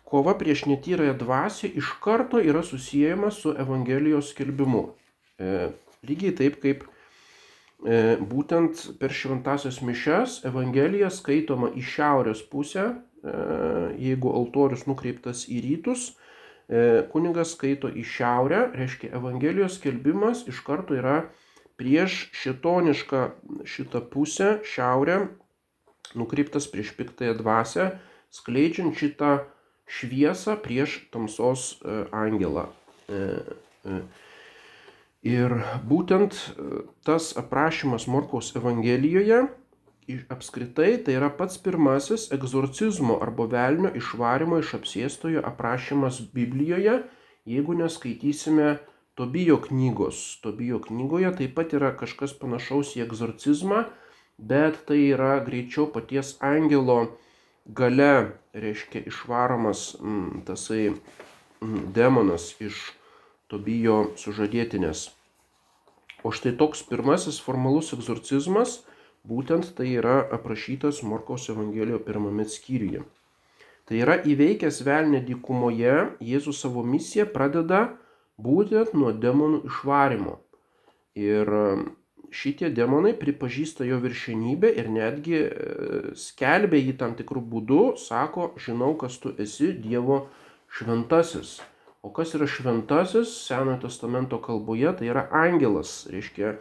kova 0.09 0.33
prieš 0.37 0.65
netyrąją 0.69 1.13
dvasę 1.17 1.69
iš 1.69 1.91
karto 2.01 2.41
yra 2.41 2.63
susijęma 2.65 3.31
su 3.31 3.53
Evangelijos 3.57 4.31
skelbimu. 4.33 4.83
E, 5.37 5.69
lygiai 6.05 6.33
taip 6.37 6.57
kaip 6.63 6.83
e, 6.85 8.17
būtent 8.17 8.83
per 8.99 9.13
šventasias 9.13 9.81
mišes 9.85 10.41
Evangelija 10.49 11.11
skaitoma 11.13 11.69
į 11.77 11.85
šiaurės 11.93 12.41
pusę, 12.49 12.89
e, 12.89 13.37
jeigu 14.01 14.33
altorius 14.33 14.87
nukreiptas 14.89 15.45
į 15.45 15.61
rytus, 15.67 16.09
e, 16.69 17.05
kunigas 17.13 17.53
skaito 17.53 17.89
į 17.89 18.05
šiaurę, 18.15 18.65
reiškia 18.77 19.13
Evangelijos 19.21 19.77
skelbimas 19.77 20.47
iš 20.49 20.65
karto 20.65 20.97
yra 20.97 21.23
prieš 21.77 22.27
šitonišką 22.37 23.23
šitą 23.65 24.01
pusę, 24.09 24.59
šiaurę, 24.65 25.23
nukreiptas 26.19 26.67
prieš 26.71 26.93
piktąją 26.97 27.37
dvasę, 27.39 27.89
skleidžiant 28.33 28.97
šitą 28.97 29.39
šviesą 29.87 30.57
prieš 30.63 31.03
tamsos 31.13 31.79
e, 31.81 32.03
angelą. 32.11 32.69
E, 33.09 33.23
e. 33.85 34.03
Ir 35.23 35.53
būtent 35.87 36.35
tas 37.07 37.29
aprašymas 37.39 38.09
Morkaus 38.11 38.49
Evangelijoje 38.59 39.45
apskritai 40.29 40.97
tai 41.03 41.15
yra 41.15 41.29
pats 41.31 41.57
pirmasis 41.57 42.29
egzorcizmo 42.35 43.19
arba 43.23 43.45
velnio 43.47 43.91
išvarimo 43.95 44.59
iš 44.59 44.73
apsėstojo 44.79 45.43
aprašymas 45.47 46.19
Biblijoje, 46.33 47.03
jeigu 47.45 47.73
neskaitysime 47.79 48.77
Tobijo 49.15 49.59
knygos. 49.61 50.39
Tobijo 50.41 50.79
knygoje 50.81 51.31
taip 51.37 51.55
pat 51.55 51.73
yra 51.77 51.93
kažkas 51.95 52.33
panašaus 52.39 52.95
į 52.97 53.03
egzorcizmą, 53.05 53.83
bet 54.37 54.85
tai 54.87 54.99
yra 55.13 55.37
greičiau 55.45 55.87
paties 55.93 56.35
angelo 56.41 57.17
gale, 57.65 58.33
reiškia, 58.53 59.05
išvaromas 59.07 59.95
m, 59.99 60.09
mm, 60.09 60.43
tasai 60.47 60.87
m, 60.91 60.99
mm, 61.61 61.89
demonas 61.95 62.53
iš 62.61 62.91
Tobijo 63.51 64.15
sužadėtinės. 64.17 65.11
O 66.23 66.31
štai 66.33 66.55
toks 66.57 66.81
pirmasis 66.87 67.37
formalus 67.43 67.91
egzorcizmas, 67.93 68.79
būtent 69.27 69.73
tai 69.77 69.91
yra 69.99 70.21
aprašytas 70.35 71.03
Morkaus 71.03 71.49
Evangelijoje 71.51 72.01
pirmame 72.07 72.47
skyriuje. 72.49 73.03
Tai 73.83 73.99
yra 73.99 74.15
įveikęs 74.23 74.79
velnę 74.87 75.19
dykumoje, 75.27 75.95
Jėzus 76.23 76.61
savo 76.63 76.85
misiją 76.87 77.27
pradeda 77.31 77.81
būtent 78.39 78.95
nuo 78.95 79.11
demonų 79.11 79.65
išvarimo. 79.67 80.37
Ir 81.19 81.51
šitie 82.33 82.69
demonai 82.73 83.13
pripažįsta 83.19 83.85
jo 83.87 83.99
viršenybę 84.01 84.71
ir 84.81 84.89
netgi 84.91 85.37
e, 85.39 85.49
skelbia 86.17 86.81
jį 86.81 86.95
tam 86.99 87.13
tikrų 87.19 87.43
būdų, 87.51 87.83
sako, 88.01 88.53
žinau, 88.61 88.93
kas 88.99 89.19
tu 89.21 89.33
esi 89.39 89.71
Dievo 89.77 90.25
šventasis. 90.73 91.59
O 92.03 92.11
kas 92.11 92.33
yra 92.35 92.47
šventasis 92.49 93.31
Senojo 93.45 93.83
testamento 93.85 94.41
kalboje, 94.43 94.91
tai 94.99 95.11
yra 95.11 95.27
angelas. 95.31 96.03
Reiškia, 96.11 96.57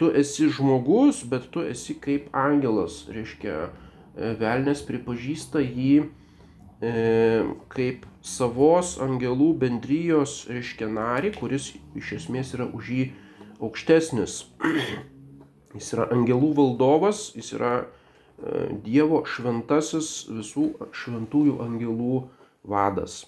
tu 0.00 0.08
esi 0.14 0.48
žmogus, 0.48 1.24
bet 1.28 1.50
tu 1.52 1.66
esi 1.66 1.98
kaip 2.00 2.30
angelas. 2.36 3.02
Reiškia, 3.12 3.58
e, 3.66 4.32
velnės 4.40 4.86
pripažįsta 4.86 5.60
jį 5.66 6.06
e, 6.06 6.94
kaip 7.74 8.06
savos 8.22 8.96
angelų 9.02 9.52
bendrijos, 9.66 10.44
reiškia, 10.48 10.88
narį, 10.94 11.34
kuris 11.36 11.72
iš 11.98 12.16
esmės 12.22 12.54
yra 12.54 12.70
už 12.70 12.94
jį 12.94 13.06
aukštesnis. 13.60 14.44
Jis 15.76 15.92
yra 15.96 16.08
angelų 16.14 16.52
valdovas, 16.56 17.30
jis 17.36 17.52
yra 17.56 17.72
e, 17.82 17.86
Dievo 18.84 19.22
šventasis 19.28 20.26
visų 20.32 20.70
šventųjų 20.96 21.58
angelų 21.64 22.20
vadas. 22.66 23.24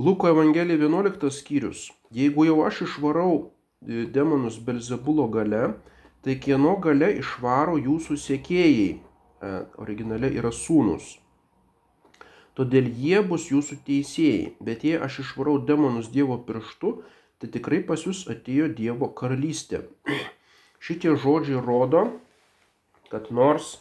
Luko 0.00 0.30
Evangelija 0.32 0.78
11 0.80 1.28
skyrius. 1.30 1.90
Jeigu 2.10 2.46
jau 2.48 2.62
aš 2.64 2.86
išvarau 2.86 3.34
e, 3.36 4.06
demonus 4.08 4.56
Belzebulo 4.64 5.28
gale, 5.28 5.74
tai 6.24 6.38
kieno 6.40 6.78
gale 6.80 7.12
išvaro 7.20 7.76
jūsų 7.76 8.16
sėkėjai? 8.16 8.88
E, 8.96 9.50
originale 9.80 10.32
yra 10.36 10.52
sūnus. 10.52 11.18
Todėl 12.58 12.90
jie 12.90 13.20
bus 13.26 13.48
jūsų 13.52 13.80
teisėjai. 13.86 14.52
Bet 14.60 14.84
jei 14.84 14.98
aš 14.98 15.20
išvarau 15.24 15.58
demonus 15.62 16.10
Dievo 16.10 16.38
pirštu, 16.46 16.96
tai 17.40 17.50
tikrai 17.54 17.80
pas 17.86 18.02
jūs 18.06 18.26
atėjo 18.32 18.68
Dievo 18.74 19.10
karalystė. 19.16 19.84
Šitie 20.84 21.14
žodžiai 21.14 21.62
rodo, 21.62 22.06
kad 23.12 23.30
nors 23.34 23.76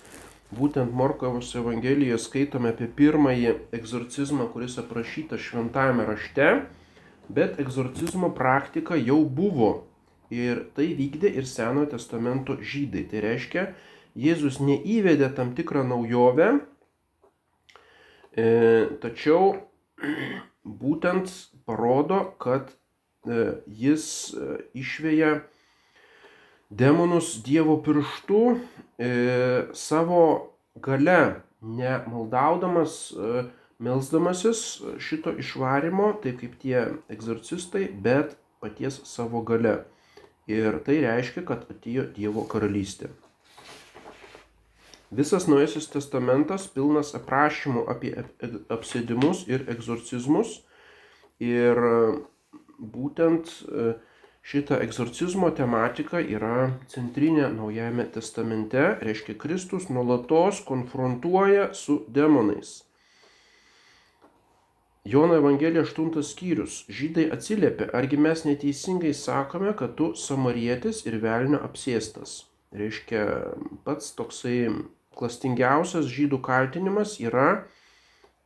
būtent 0.56 0.94
Morkovos 0.94 1.52
Evangelijoje 1.58 2.22
skaitome 2.22 2.74
apie 2.74 2.88
pirmąjį 3.00 3.54
egzorcizmą, 3.78 4.50
kuris 4.54 4.80
aprašytas 4.82 5.44
šventajame 5.46 6.06
rašte, 6.08 6.50
bet 7.30 7.60
egzorcizmo 7.62 8.32
praktika 8.38 8.98
jau 8.98 9.22
buvo. 9.26 9.86
Ir 10.30 10.68
tai 10.78 10.92
vykdė 10.98 11.32
ir 11.42 11.46
Senojo 11.50 11.90
testamento 11.96 12.58
žydai. 12.62 13.08
Tai 13.10 13.22
reiškia, 13.26 13.64
Jėzus 14.20 14.60
neįvedė 14.62 15.30
tam 15.38 15.56
tikrą 15.58 15.82
naujovę, 15.90 16.60
tačiau 18.36 19.56
būtent 20.64 21.32
parodo, 21.66 22.22
kad 22.42 22.70
E, 23.28 23.54
jis 23.68 24.34
e, 24.34 24.58
išveja 24.80 25.42
demonus 26.72 27.34
Dievo 27.44 27.76
pirštų 27.84 28.44
e, 28.56 29.10
savo 29.76 30.22
gale, 30.80 31.42
ne 31.60 31.98
maldaudamas, 32.08 32.96
melzdamasis 33.84 34.62
šito 35.04 35.34
išvarimo, 35.44 36.14
taip 36.24 36.40
kaip 36.40 36.56
tie 36.62 36.86
egzorcistai, 37.12 37.90
bet 37.92 38.38
paties 38.64 39.02
savo 39.10 39.44
gale. 39.44 39.82
Ir 40.48 40.80
tai 40.86 41.02
reiškia, 41.04 41.44
kad 41.50 41.68
atėjo 41.68 42.08
Dievo 42.16 42.48
karalystė. 42.48 43.12
Visas 45.10 45.48
Naujasis 45.50 45.88
testamentas 45.90 46.68
pilnas 46.70 47.16
aprašymų 47.18 47.88
apie 47.90 48.12
apsėdimus 48.70 49.48
ir 49.50 49.64
egzorcizmus. 49.74 50.60
Ir 51.42 51.80
būtent 52.78 53.50
e, 53.50 53.94
šita 54.46 54.78
egzorcizmo 54.84 55.50
tematika 55.56 56.22
yra 56.22 56.76
centrinė 56.94 57.48
Naujajame 57.56 58.06
testamente, 58.14 58.84
reiškia 59.02 59.38
Kristus 59.42 59.90
nuolatos 59.90 60.62
konfrontuoja 60.68 61.72
su 61.74 62.04
demonais. 62.08 62.84
Jono 65.10 65.40
Evangelija 65.40 65.82
8 65.88 66.22
skyrius. 66.22 66.84
Žydai 66.92 67.32
atsiliepia, 67.34 67.90
argi 67.98 68.18
mes 68.18 68.46
neteisingai 68.46 69.16
sakome, 69.18 69.74
kad 69.74 69.96
tu 69.98 70.12
samarietis 70.14 71.02
ir 71.10 71.18
velnio 71.24 71.64
apsėstas. 71.66 72.44
Reiškia, 72.76 73.24
pats 73.88 74.12
toksai 74.14 74.68
klastingiausias 75.20 76.08
žydų 76.10 76.40
kaltinimas 76.46 77.18
yra 77.20 77.50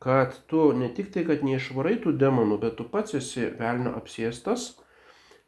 kad 0.04 0.46
tu 0.46 0.72
ne 0.72 0.88
tik 0.94 1.12
tai, 1.12 1.22
kad 1.24 1.44
neišvarai 1.46 1.94
tų 2.04 2.12
demonų, 2.20 2.58
bet 2.60 2.74
tu 2.76 2.84
pats 2.92 3.14
esi 3.16 3.46
velnio 3.60 3.94
apsėstas. 3.96 4.74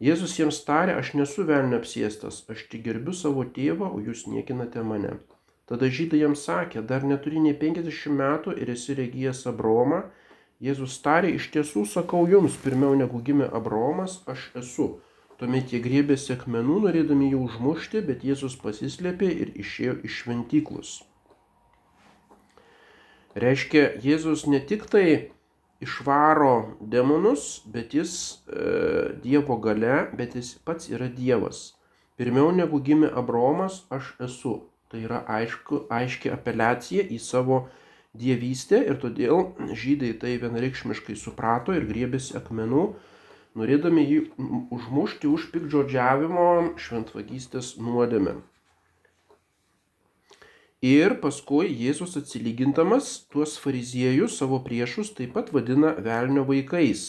Jėzus 0.01 0.37
jiems 0.39 0.63
tarė, 0.65 0.95
aš 0.97 1.11
nesu 1.21 1.45
velnio 1.49 1.77
apsėstas, 1.83 2.39
aš 2.53 2.63
tik 2.71 2.87
gerbiu 2.87 3.13
savo 3.13 3.45
tėvą, 3.59 3.91
o 3.93 4.01
jūs 4.01 4.25
niekinate 4.33 4.85
mane. 4.85 5.19
Tada 5.69 5.91
žydai 5.99 6.23
jam 6.23 6.37
sakė, 6.41 6.81
dar 6.89 7.05
neturi 7.05 7.43
nei 7.45 7.53
50 7.61 8.17
metų 8.21 8.55
ir 8.57 8.73
esi 8.73 8.97
regėjęs 8.97 9.43
Abromą. 9.51 10.05
Jėzus 10.65 10.97
tarė, 11.05 11.35
iš 11.37 11.51
tiesų 11.53 11.85
sakau 11.93 12.23
jums, 12.31 12.57
pirmiau 12.63 12.95
negu 12.97 13.21
gimė 13.27 13.51
Abromas, 13.61 14.23
aš 14.25 14.47
esu. 14.63 14.87
Tuomet 15.37 15.75
jie 15.75 15.83
griebėsi 15.85 16.33
akmenų, 16.33 16.79
norėdami 16.87 17.29
jį 17.35 17.43
užmušti, 17.43 18.01
bet 18.09 18.25
Jėzus 18.25 18.57
pasislėpė 18.63 19.29
ir 19.45 19.53
išėjo 19.65 19.99
iš 20.09 20.23
šventyklus. 20.23 20.95
Reiškia, 23.37 23.89
Jėzus 24.01 24.47
ne 24.49 24.63
tik 24.65 24.87
tai 24.89 25.07
išvaro 25.85 26.77
demonus, 26.81 27.61
bet 27.69 27.93
jis 27.93 28.13
e, 28.49 29.17
Dievo 29.21 29.59
gale, 29.61 30.07
bet 30.17 30.39
jis 30.39 30.55
pats 30.65 30.89
yra 30.89 31.11
Dievas. 31.13 31.75
Pirmiau 32.17 32.49
negu 32.57 32.81
gimė 32.81 33.11
Abromas, 33.13 33.83
aš 33.93 34.15
esu. 34.25 34.55
Tai 34.89 35.03
yra 35.05 35.21
aišku, 35.37 35.83
aiški 35.93 36.33
apeliacija 36.33 37.05
į 37.13 37.19
savo 37.21 37.67
dievystę 38.17 38.81
ir 38.87 38.97
todėl 39.03 39.51
žydai 39.77 40.15
tai 40.23 40.37
vienareikšmiškai 40.41 41.19
suprato 41.21 41.75
ir 41.77 41.85
griebėsi 41.91 42.39
akmenų, 42.41 42.87
norėdami 43.59 44.05
jį 44.07 44.21
užmušti 44.73 45.29
už 45.29 45.51
pikdžodžiavimo 45.53 46.49
šventvagystės 46.81 47.75
nuodėmę. 47.83 48.39
Ir 50.87 51.17
paskui 51.23 51.71
Jėzus 51.73 52.19
atsilygintamas 52.21 53.07
tuos 53.33 53.57
fariziejus 53.59 54.37
savo 54.41 54.61
priešus 54.67 55.15
taip 55.17 55.33
pat 55.35 55.49
vadina 55.55 55.95
velnio 56.09 56.45
vaikais. 56.47 57.07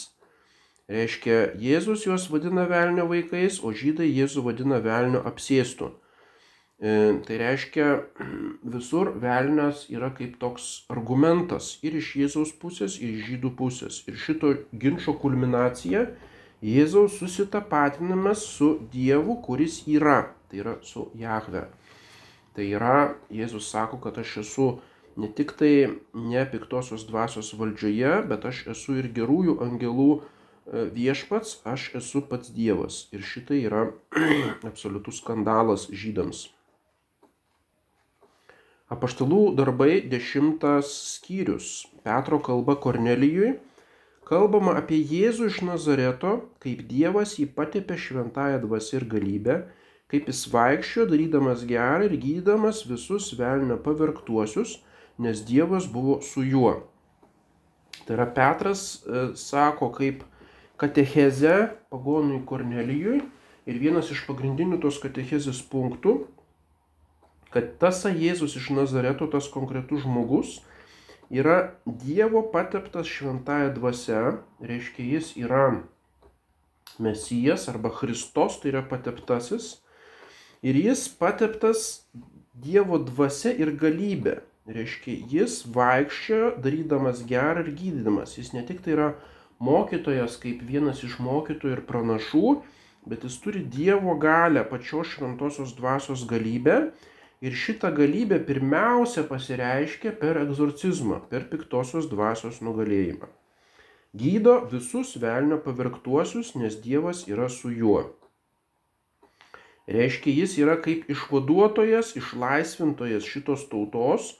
Reiškia, 0.88 1.36
Jėzus 1.60 2.06
juos 2.06 2.30
vadina 2.32 2.64
velnio 2.70 3.04
vaikais, 3.10 3.58
o 3.60 3.74
žydai 3.76 4.08
Jėzų 4.08 4.46
vadina 4.46 4.78
velnio 4.80 5.20
apsėstu. 5.30 5.90
E, 6.80 6.90
tai 7.26 7.36
reiškia, 7.42 7.88
visur 8.74 9.12
velnas 9.20 9.84
yra 9.92 10.08
kaip 10.16 10.38
toks 10.40 10.68
argumentas 10.94 11.74
ir 11.84 11.98
iš 12.00 12.14
Jėzaus 12.22 12.54
pusės, 12.62 12.96
ir 13.02 13.18
iš 13.18 13.32
žydų 13.34 13.52
pusės. 13.58 14.00
Ir 14.08 14.16
šito 14.22 14.54
ginčio 14.72 15.18
kulminacija 15.20 16.06
Jėzaus 16.64 17.18
susitapatinamas 17.20 18.48
su 18.56 18.78
Dievu, 18.94 19.42
kuris 19.44 19.82
yra, 19.90 20.22
tai 20.48 20.64
yra 20.64 20.78
su 20.82 21.10
Jahve. 21.18 21.66
Tai 22.58 22.64
yra, 22.74 23.12
Jėzus 23.30 23.68
sako, 23.70 24.00
kad 24.02 24.16
aš 24.18 24.32
esu 24.40 24.64
ne 25.22 25.28
tik 25.30 25.52
tai 25.60 26.00
ne 26.10 26.40
piktosios 26.50 27.04
dvasios 27.06 27.52
valdžioje, 27.54 28.16
bet 28.26 28.46
aš 28.50 28.64
esu 28.72 28.96
ir 28.98 29.06
gerųjų 29.14 29.54
angelų 29.62 30.06
e, 30.16 30.82
viešpats, 30.96 31.60
aš 31.62 31.84
esu 32.00 32.24
pats 32.26 32.50
Dievas. 32.56 33.04
Ir 33.14 33.22
šitai 33.22 33.60
yra 33.68 33.84
absoliutus 34.72 35.22
skandalas 35.22 35.86
žydams. 36.02 36.48
Apaštalų 38.90 39.54
darbai 39.54 40.00
dešimtas 40.10 40.90
skyrius. 41.14 41.86
Petro 42.02 42.42
kalba 42.42 42.74
Kornelijui. 42.74 43.54
Kalbama 44.26 44.74
apie 44.82 44.98
Jėzų 44.98 45.52
iš 45.54 45.62
Nazareto, 45.62 46.40
kaip 46.58 46.88
Dievas 46.90 47.38
jį 47.38 47.52
patepė 47.54 48.02
šventąją 48.02 48.64
dvasę 48.66 48.98
ir 48.98 49.12
galybę 49.14 49.60
kaip 50.08 50.28
jis 50.30 50.46
vaikščio, 50.52 51.06
darydamas 51.10 51.64
gerą 51.68 52.06
ir 52.08 52.16
gydydamas 52.16 52.84
visus 52.88 53.32
velnio 53.36 53.76
pavirktuosius, 53.84 54.78
nes 55.18 55.42
Dievas 55.44 55.88
buvo 55.90 56.20
su 56.24 56.44
juo. 56.46 56.74
Tai 58.06 58.16
yra 58.16 58.28
Petras 58.32 59.02
e, 59.04 59.28
sako 59.36 59.90
kaip 59.92 60.22
katecheze 60.80 61.74
pagonui 61.90 62.40
Kornelijui 62.46 63.20
ir 63.68 63.80
vienas 63.82 64.08
iš 64.14 64.22
pagrindinių 64.28 64.78
tos 64.80 65.00
katechezės 65.02 65.60
punktų, 65.68 66.22
kad 67.52 67.74
tas 67.82 68.04
Jėzus 68.06 68.56
iš 68.56 68.70
Nazareto, 68.76 69.28
tas 69.28 69.48
konkretus 69.52 70.06
žmogus, 70.06 70.58
yra 71.28 71.74
Dievo 71.84 72.46
pateptas 72.52 73.08
šventąją 73.10 73.74
dvasę, 73.76 74.22
reiškia 74.64 75.04
jis 75.12 75.34
yra 75.36 75.82
Mesijas 76.98 77.68
arba 77.68 77.92
Kristos, 77.92 78.56
tai 78.62 78.72
yra 78.72 78.82
pateptasis, 78.88 79.78
ir 80.62 80.78
jis 80.78 81.08
pateptas 81.20 82.04
Dievo 82.58 82.98
dvasia 82.98 83.52
ir 83.54 83.70
galybė. 83.78 84.40
Reiškia, 84.68 85.12
jis 85.30 85.60
vaikščiojo 85.72 86.48
darydamas 86.64 87.20
gerą 87.28 87.62
ir 87.62 87.70
gydydamas. 87.78 88.34
Jis 88.36 88.50
ne 88.52 88.64
tik 88.66 88.82
tai 88.84 88.96
yra 88.96 89.12
mokytojas 89.62 90.34
kaip 90.42 90.64
vienas 90.66 91.04
iš 91.06 91.20
mokytojų 91.22 91.76
ir 91.76 91.84
pranašų, 91.86 92.56
bet 93.08 93.22
jis 93.24 93.38
turi 93.44 93.62
Dievo 93.62 94.18
galę, 94.20 94.66
pačios 94.66 95.14
šventosios 95.14 95.76
dvasios 95.78 96.26
galybę 96.28 96.80
Ir 97.38 97.54
šita 97.54 97.92
galybė 97.94 98.40
pirmiausia 98.46 99.22
pasireiškia 99.28 100.10
per 100.18 100.40
egzorcizmą, 100.40 101.20
per 101.30 101.44
piktosios 101.52 102.08
dvasios 102.10 102.58
nugalėjimą. 102.66 103.28
Gydo 104.18 104.54
visus 104.72 105.12
velnio 105.22 105.60
pavirktuosius, 105.62 106.56
nes 106.58 106.80
Dievas 106.82 107.22
yra 107.30 107.46
su 107.46 107.70
juo. 107.70 108.00
Reiškia, 109.88 110.34
jis 110.42 110.58
yra 110.60 110.74
kaip 110.84 111.06
išvaduotojas, 111.08 112.12
išlaisvintojas 112.20 113.24
šitos 113.24 113.64
tautos 113.70 114.34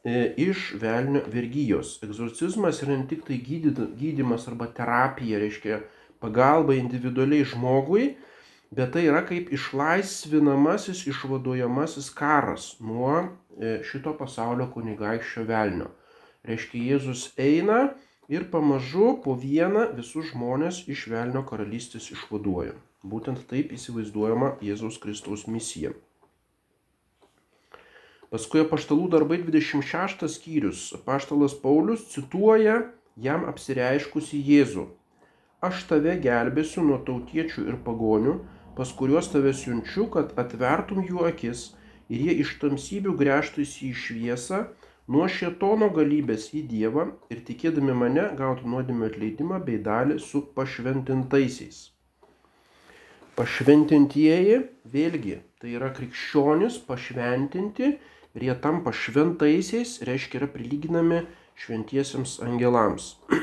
e, 0.00 0.32
iš 0.40 0.70
velnio 0.80 1.20
vergyjos. 1.28 1.98
Egzorcizmas 2.06 2.80
yra 2.86 2.96
ne 2.96 3.04
tik 3.10 3.26
tai 3.26 3.36
gydymas 3.44 4.48
arba 4.48 4.70
terapija, 4.72 5.42
reiškia 5.44 5.82
pagalba 6.24 6.78
individualiai 6.78 7.44
žmogui, 7.52 8.14
bet 8.72 8.94
tai 8.96 9.04
yra 9.10 9.20
kaip 9.28 9.52
išlaisvinamasis, 9.52 11.04
išvaduojamasis 11.12 12.08
karas 12.16 12.72
nuo 12.80 13.12
e, 13.20 13.78
šito 13.84 14.16
pasaulio 14.16 14.70
kunigaikščio 14.72 15.44
velnio. 15.52 15.92
Reiškia, 16.48 16.86
Jėzus 16.94 17.28
eina 17.36 17.90
ir 18.32 18.48
pamažu 18.48 19.18
po 19.20 19.36
vieną 19.36 19.90
visus 20.00 20.32
žmonės 20.32 20.86
iš 20.88 21.10
velnio 21.12 21.44
karalystės 21.44 22.08
išvaduoja. 22.16 22.78
Būtent 23.06 23.44
taip 23.46 23.70
įsivaizduojama 23.76 24.56
Jėzaus 24.64 24.96
Kristaus 24.98 25.46
misija. 25.46 25.92
Paskui 28.28 28.64
apaštalų 28.64 29.04
darbai 29.12 29.38
26 29.40 30.26
skyrius. 30.28 30.80
Apaštalas 30.96 31.54
Paulius 31.62 32.08
cituoja 32.10 32.80
jam 33.16 33.46
apsireiškusi 33.48 34.40
Jėzų. 34.48 34.88
Aš 35.64 35.84
tave 35.90 36.16
gelbėsiu 36.24 36.82
nuo 36.86 36.98
tautiečių 37.06 37.64
ir 37.70 37.78
pagonių, 37.86 38.34
pas 38.76 38.90
kuriuos 38.98 39.30
tave 39.32 39.54
siunčiu, 39.60 40.08
kad 40.14 40.34
atvertum 40.42 41.00
jų 41.06 41.24
akis 41.30 41.62
ir 42.10 42.24
jie 42.26 42.34
iš 42.44 42.56
tamsybių 42.62 43.14
grėžtųsi 43.22 43.88
į 43.88 43.92
šviesą, 44.02 44.60
nuo 45.08 45.28
šietono 45.36 45.88
galybės 45.94 46.50
į 46.54 46.64
Dievą 46.72 47.06
ir 47.30 47.46
tikėdami 47.46 47.94
mane 48.02 48.26
gautų 48.42 48.74
nuodėmio 48.74 49.08
atleidimą 49.12 49.62
bei 49.70 49.78
dalį 49.88 50.18
su 50.26 50.42
pašventintaisiais. 50.58 51.80
Pašventintieji, 53.38 54.56
vėlgi, 54.90 55.36
tai 55.62 55.76
yra 55.78 55.92
krikščionis 55.94 56.80
pašventinti 56.88 57.90
ir 58.34 58.46
jie 58.48 58.56
tampa 58.58 58.90
šventaisiais, 58.90 60.00
reiškia 60.08 60.40
yra 60.40 60.48
prilyginami 60.50 61.20
šventiesiems 61.62 62.40
angelams. 62.42 63.12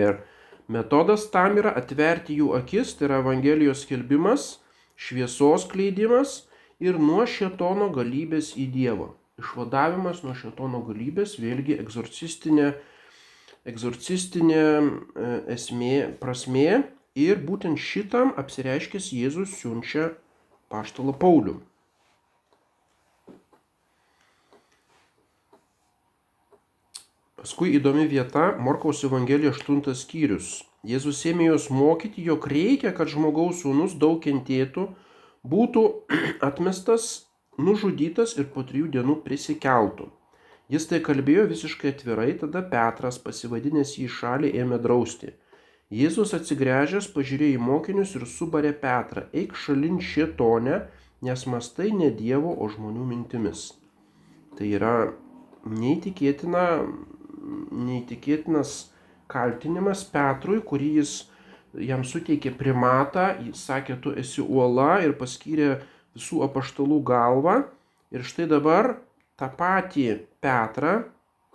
ir 0.00 0.20
Metodas 0.68 1.24
tam 1.32 1.56
yra 1.56 1.72
atverti 1.80 2.36
jų 2.42 2.50
akis, 2.58 2.92
tai 2.98 3.06
yra 3.08 3.22
Evangelijos 3.22 3.86
skelbimas, 3.86 4.58
šviesos 5.00 5.64
kleidimas 5.70 6.42
ir 6.76 7.00
nuo 7.00 7.24
šetono 7.24 7.88
galybės 7.94 8.52
į 8.60 8.68
Dievą. 8.74 9.14
Išvadavimas 9.40 10.20
nuo 10.26 10.36
šetono 10.36 10.82
galybės, 10.84 11.38
vėlgi 11.40 11.78
egzorcistinė, 11.80 12.74
egzorcistinė 13.72 14.60
e, 14.60 15.32
esmė, 15.56 15.94
prasmė 16.20 16.82
ir 17.24 17.40
būtent 17.48 17.80
šitam 17.82 18.30
apsireiškęs 18.40 19.10
Jėzus 19.16 19.56
siunčia 19.58 20.12
paštalą 20.72 21.14
Paulių. 21.24 21.56
Paskui 27.38 27.70
įdomi 27.78 28.08
vieta 28.10 28.48
Morkaus 28.58 29.04
Evangelija 29.06 29.52
8 29.54 29.94
skyrius. 29.94 30.48
Jėzus 30.86 31.20
ėmė 31.30 31.48
juos 31.52 31.68
mokyti, 31.70 32.24
jog 32.26 32.46
reikia, 32.50 32.90
kad 32.94 33.10
žmogaus 33.12 33.62
sūnus 33.62 33.94
daug 33.98 34.18
kentėtų, 34.24 34.88
būtų 35.54 35.84
atmestas, 36.48 37.08
nužudytas 37.58 38.36
ir 38.38 38.50
po 38.54 38.66
trijų 38.66 38.90
dienų 38.98 39.18
prisikeltų. 39.24 40.10
Jis 40.68 40.84
tai 40.90 40.98
kalbėjo 41.00 41.46
visiškai 41.50 41.94
atvirai, 41.94 42.32
tada 42.42 42.60
Petras, 42.72 43.16
pasivadinęs 43.22 43.94
į 44.02 44.08
šalį, 44.18 44.50
ėmė 44.62 44.78
drausti. 44.84 45.32
Jėzus 45.88 46.34
atsigręžęs 46.36 47.06
pažiūrėjo 47.14 47.56
į 47.56 47.62
mokinius 47.64 48.14
ir 48.18 48.26
subarė 48.28 48.74
Petrą, 48.76 49.24
eik 49.32 49.54
šalin 49.56 50.02
šietone, 50.04 50.82
nes 51.24 51.44
mastai 51.48 51.88
ne 51.96 52.10
Dievo, 52.12 52.52
o 52.52 52.68
žmonių 52.68 53.06
mintimis. 53.08 53.70
Tai 54.58 54.68
yra 54.68 54.96
neįtikėtina 55.64 56.66
neįtikėtinas 57.72 58.74
kaltinimas 59.30 60.04
Petrui, 60.12 60.60
kurį 60.60 60.90
jis 61.00 61.14
jam 61.88 62.04
suteikė 62.04 62.52
primatą, 62.58 63.30
jis 63.44 63.64
sakė, 63.68 63.98
tu 64.02 64.12
esi 64.12 64.42
uola 64.44 64.98
ir 65.04 65.16
paskyrė 65.20 65.78
visų 66.16 66.42
apaštalų 66.48 67.02
galvą. 67.08 67.58
Ir 68.14 68.24
štai 68.24 68.48
dabar 68.48 68.96
tą 69.38 69.50
patį 69.58 70.08
Petrą 70.44 70.94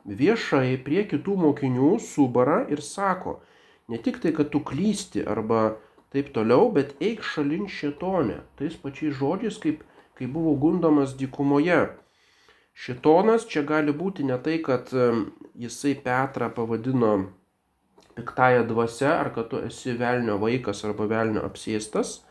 viešai 0.06 0.78
prie 0.86 1.06
kitų 1.10 1.38
mokinių 1.48 1.96
subara 2.04 2.62
ir 2.70 2.84
sako, 2.86 3.40
ne 3.88 4.00
tik 4.02 4.22
tai, 4.24 4.34
kad 4.36 4.52
tu 4.54 4.62
klysti 4.64 5.26
arba 5.28 5.76
taip 6.14 6.32
toliau, 6.36 6.70
bet 6.72 6.96
eik 7.02 7.24
šalin 7.26 7.68
šetonę. 7.68 8.42
Tais 8.60 8.76
pačiais 8.80 9.18
žodžiais, 9.18 9.60
kaip, 9.62 9.84
kaip 10.20 10.34
buvo 10.34 10.54
gundomas 10.62 11.16
dykumoje. 11.18 11.86
Šitonas 12.74 13.48
čia 13.50 13.62
gali 13.66 13.94
būti 13.94 14.26
ne 14.26 14.38
tai, 14.42 14.60
kad 14.66 14.90
jisai 15.54 15.94
Petrą 16.02 16.50
pavadino 16.54 17.14
piktąją 18.16 18.68
dvasę, 18.68 19.10
ar 19.20 19.34
kad 19.34 19.50
tu 19.50 19.60
esi 19.66 19.94
velnio 19.98 20.38
vaikas 20.42 20.84
arba 20.86 21.08
velnio 21.10 21.44
apsėstas, 21.48 22.22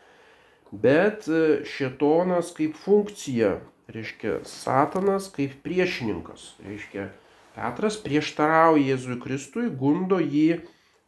bet 0.72 1.26
e, 1.28 1.62
šitonas 1.66 2.52
kaip 2.56 2.76
funkcija, 2.78 3.56
reiškia 3.92 4.40
Satanas 4.48 5.28
kaip 5.34 5.58
priešininkas, 5.66 6.52
reiškia 6.66 7.08
Petras 7.52 7.98
prieštarauja 8.00 8.94
Jėzui 8.94 9.18
Kristui, 9.20 9.66
gundo 9.68 10.16
jį 10.22 10.62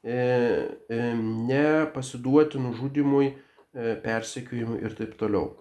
nepasiduoti 0.05 2.59
nužudimui, 2.59 3.35
e, 3.75 4.01
persekiojimui 4.05 4.79
ir 4.85 4.95
taip 4.95 5.17
toliau. 5.19 5.57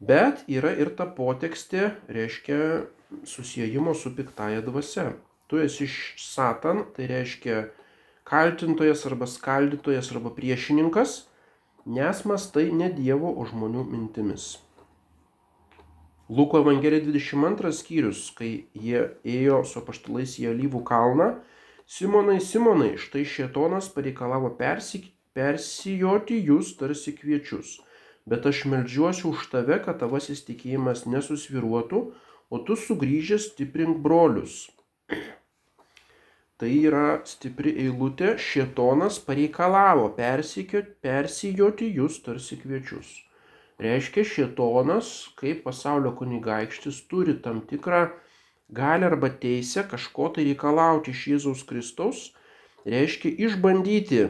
Bet 0.00 0.44
yra 0.50 0.72
ir 0.76 0.90
ta 0.96 1.06
potekstė, 1.06 1.90
reiškia 2.12 2.84
susijimo 3.24 3.94
su 3.94 4.16
piktaja 4.16 4.60
dvasia. 4.60 5.12
Tu 5.48 5.56
esi 5.64 5.88
satan, 6.20 6.84
tai 6.96 7.06
reiškia 7.08 7.68
kaltintojas 8.28 9.06
arba 9.06 9.26
skaldytojas 9.26 10.12
arba 10.12 10.30
priešininkas, 10.34 11.26
nes 11.86 12.24
mastai 12.24 12.72
ne 12.72 12.90
Dievo, 12.92 13.32
o 13.32 13.44
žmonių 13.48 13.84
mintimis. 13.88 14.58
Luko 16.28 16.62
Evangelija 16.62 17.04
22 17.04 17.72
skyrius, 17.76 18.30
kai 18.36 18.64
jie 18.72 19.10
ėjo 19.28 19.60
su 19.68 19.80
apaštalais 19.82 20.38
į 20.40 20.48
Alyvų 20.54 20.80
kalną, 20.88 21.34
Simonai, 21.84 22.38
Simonai, 22.40 22.94
štai 23.00 23.26
Šėtonas 23.28 23.90
pareikalavo 23.92 24.54
persik, 24.58 25.10
persijoti 25.36 26.38
jūs 26.46 26.76
tarsi 26.80 27.12
kviečius 27.16 27.78
bet 28.26 28.46
aš 28.46 28.64
meldžiuosi 28.72 29.26
už 29.28 29.48
tave, 29.52 29.78
kad 29.84 30.00
tavasis 30.00 30.44
tikėjimas 30.48 31.04
nesusviruotų, 31.08 32.00
o 32.50 32.60
tu 32.66 32.76
sugrįžęs 32.76 33.50
stiprink 33.52 34.00
brolius. 34.04 34.64
Tai 36.60 36.70
yra 36.70 37.20
stipri 37.28 37.74
eilutė, 37.82 38.36
šietonas 38.40 39.18
pareikalavo 39.26 40.12
persijoti 40.16 41.90
jūs 41.98 42.20
tarsi 42.24 42.60
kviečius. 42.60 43.10
Reiškia, 43.82 44.22
šietonas, 44.22 45.10
kaip 45.36 45.64
pasaulio 45.66 46.14
kunigaikštis, 46.14 47.02
turi 47.10 47.34
tam 47.42 47.58
tikrą 47.66 48.06
galę 48.74 49.10
arba 49.12 49.30
teisę 49.44 49.86
kažko 49.90 50.30
tai 50.36 50.46
reikalauti 50.50 51.14
iš 51.14 51.26
Jėzaus 51.32 51.66
Kristaus, 51.68 52.30
reiškia 52.84 53.32
išbandyti 53.48 54.24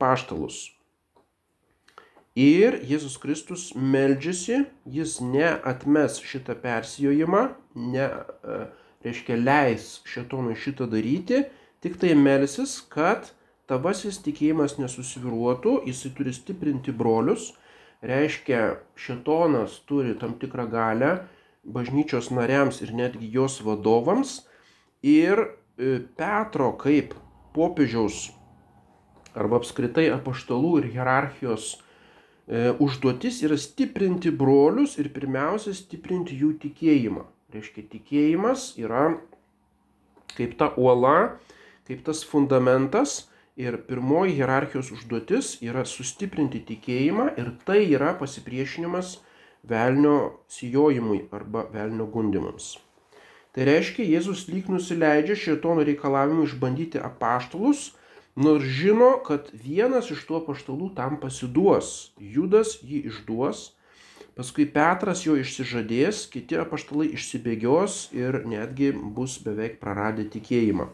paštalus, 0.00 0.70
Ir 2.32 2.78
Jėzus 2.88 3.18
Kristus 3.20 3.74
meldžiasi, 3.76 4.62
jis 4.88 5.18
neatmes 5.20 6.16
šitą 6.24 6.54
persijojimą, 6.62 7.42
ne, 7.76 8.06
e, 8.08 8.54
reiškia, 9.04 9.36
leis 9.36 10.00
šetonui 10.08 10.56
šitą 10.56 10.86
daryti, 10.88 11.42
tik 11.84 11.98
tai 12.00 12.14
melsis, 12.16 12.78
kad 12.88 13.28
tavasis 13.68 14.22
tikėjimas 14.24 14.78
nesusviruotų, 14.80 15.82
jisai 15.84 16.14
turi 16.16 16.32
stiprinti 16.32 16.94
brolius, 16.96 17.50
reiškia, 18.00 18.78
šetonas 18.96 19.82
turi 19.84 20.16
tam 20.16 20.32
tikrą 20.40 20.64
galę 20.72 21.12
bažnyčios 21.64 22.30
nariams 22.34 22.82
ir 22.82 22.94
netgi 22.94 23.30
jos 23.32 23.60
vadovams. 23.64 24.42
Ir 25.02 25.38
e, 25.42 26.00
Petro 26.16 26.72
kaip 26.78 27.14
popiežiaus 27.54 28.30
arba 29.34 29.58
apskritai 29.62 30.10
apaštalų 30.12 30.76
ir 30.82 30.92
hierarchijos 30.92 31.72
E, 32.48 32.72
užduotis 32.78 33.38
yra 33.46 33.56
stiprinti 33.56 34.30
brolius 34.34 34.96
ir 34.98 35.12
pirmiausia 35.14 35.74
stiprinti 35.78 36.34
jų 36.40 36.56
tikėjimą. 36.64 37.22
Reiškia, 37.54 37.84
tikėjimas 37.92 38.72
yra 38.82 39.04
kaip 40.34 40.56
ta 40.58 40.72
uola, 40.80 41.38
kaip 41.86 42.02
tas 42.04 42.24
fundamentas 42.26 43.28
ir 43.60 43.76
pirmoji 43.86 44.34
hierarchijos 44.40 44.90
užduotis 44.96 45.54
yra 45.62 45.84
sustiprinti 45.86 46.64
tikėjimą 46.66 47.28
ir 47.38 47.52
tai 47.68 47.84
yra 47.92 48.10
pasipriešinimas 48.18 49.20
velnio 49.62 50.38
sijojimui 50.48 51.26
arba 51.30 51.66
velnio 51.72 52.06
gundimams. 52.06 52.76
Tai 53.52 53.66
reiškia, 53.68 54.06
Jėzus 54.08 54.46
lyg 54.48 54.70
nusileidžia 54.72 55.36
šitono 55.36 55.84
reikalavimu 55.84 56.46
išbandyti 56.48 57.00
apaštalus, 57.04 57.90
nors 58.34 58.64
žino, 58.64 59.18
kad 59.26 59.50
vienas 59.52 60.08
iš 60.14 60.24
tų 60.28 60.40
apaštalų 60.40 60.88
tam 60.96 61.18
pasiduos. 61.20 62.12
Judas 62.16 62.78
jį 62.80 63.02
išduos, 63.12 63.66
paskui 64.38 64.64
Petras 64.64 65.26
jo 65.26 65.36
išsižadės, 65.36 66.24
kiti 66.32 66.56
apaštalai 66.56 67.10
išsibėgios 67.12 68.06
ir 68.16 68.40
netgi 68.48 68.90
bus 68.96 69.36
beveik 69.44 69.76
praradę 69.84 70.24
tikėjimą. 70.32 70.88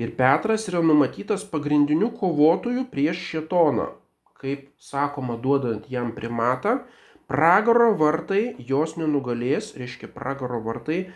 Ir 0.00 0.16
Petras 0.18 0.66
yra 0.66 0.82
numatytas 0.82 1.46
pagrindiniu 1.46 2.10
kovotoju 2.18 2.86
prieš 2.90 3.22
šetoną, 3.30 3.90
kaip 4.40 4.70
sakoma, 4.80 5.36
duodant 5.36 5.86
jam 5.92 6.14
primatą, 6.16 6.80
Pragaro 7.30 7.92
vartai 7.94 8.56
jos 8.66 8.96
nenugalės, 8.98 9.68
reiškia 9.78 10.08
pragaro 10.10 10.58
vartai 10.64 11.12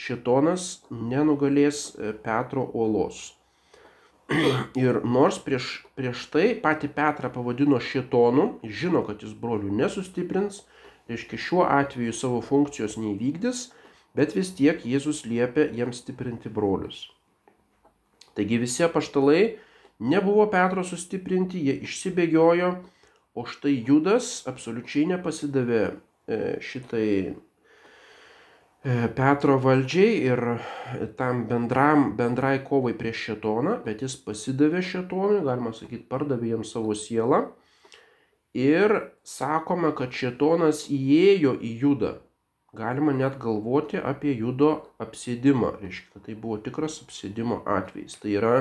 šitonas 0.00 0.86
nenugalės 0.88 1.82
e, 1.92 2.14
Petro 2.24 2.64
uolos. 2.72 3.18
Ir 4.80 5.02
nors 5.04 5.36
prieš, 5.44 5.66
prieš 6.00 6.22
tai 6.32 6.54
pati 6.62 6.88
Petrą 6.88 7.28
pavadino 7.34 7.76
šitonu, 7.76 8.46
žino, 8.64 9.04
kad 9.04 9.20
jis 9.20 9.34
brolių 9.36 9.74
nesustiprins, 9.82 10.62
reiškia 11.12 11.42
šiuo 11.44 11.68
atveju 11.68 12.16
savo 12.16 12.40
funkcijos 12.40 12.96
neįvykdys, 12.96 13.66
bet 14.16 14.32
vis 14.38 14.54
tiek 14.56 14.80
Jėzus 14.80 15.26
liepia 15.28 15.68
jiems 15.76 16.00
stiprinti 16.00 16.48
brolius. 16.48 17.10
Taigi 18.32 18.62
visi 18.64 18.88
apaštalai 18.88 19.58
nebuvo 20.00 20.48
Petro 20.50 20.84
sustiprinti, 20.86 21.60
jie 21.68 21.76
išsibėgiojo 21.86 22.74
O 23.34 23.44
štai 23.46 23.76
Judas 23.86 24.42
absoliučiai 24.50 25.06
nepasidavė 25.12 25.82
e, 25.86 26.38
šitai 26.66 27.10
e, 27.30 27.34
Petro 29.14 29.54
valdžiai 29.62 30.16
ir 30.26 30.42
tam 31.18 31.44
bendram, 31.46 32.08
bendrai 32.18 32.56
kovai 32.66 32.96
prieš 32.98 33.22
šetoną, 33.28 33.76
bet 33.84 34.02
jis 34.02 34.18
pasidavė 34.24 34.82
šetonui, 34.82 35.44
galima 35.46 35.70
sakyti, 35.76 36.08
pardavė 36.10 36.56
jam 36.56 36.66
savo 36.66 36.96
sielą. 36.98 37.44
Ir 38.58 38.96
sakoma, 39.22 39.94
kad 39.94 40.10
šetonas 40.10 40.88
įėjo 40.90 41.54
į 41.62 41.72
judą. 41.84 42.16
Galima 42.74 43.14
net 43.14 43.38
galvoti 43.38 43.98
apie 44.02 44.34
judo 44.34 44.72
apsėdimą. 45.02 45.76
Reiškia, 45.84 46.16
kad 46.16 46.26
tai 46.26 46.34
buvo 46.34 46.58
tikras 46.58 46.98
apsėdimo 47.04 47.62
atvejis. 47.78 48.18
Tai 48.18 48.34
yra, 48.34 48.54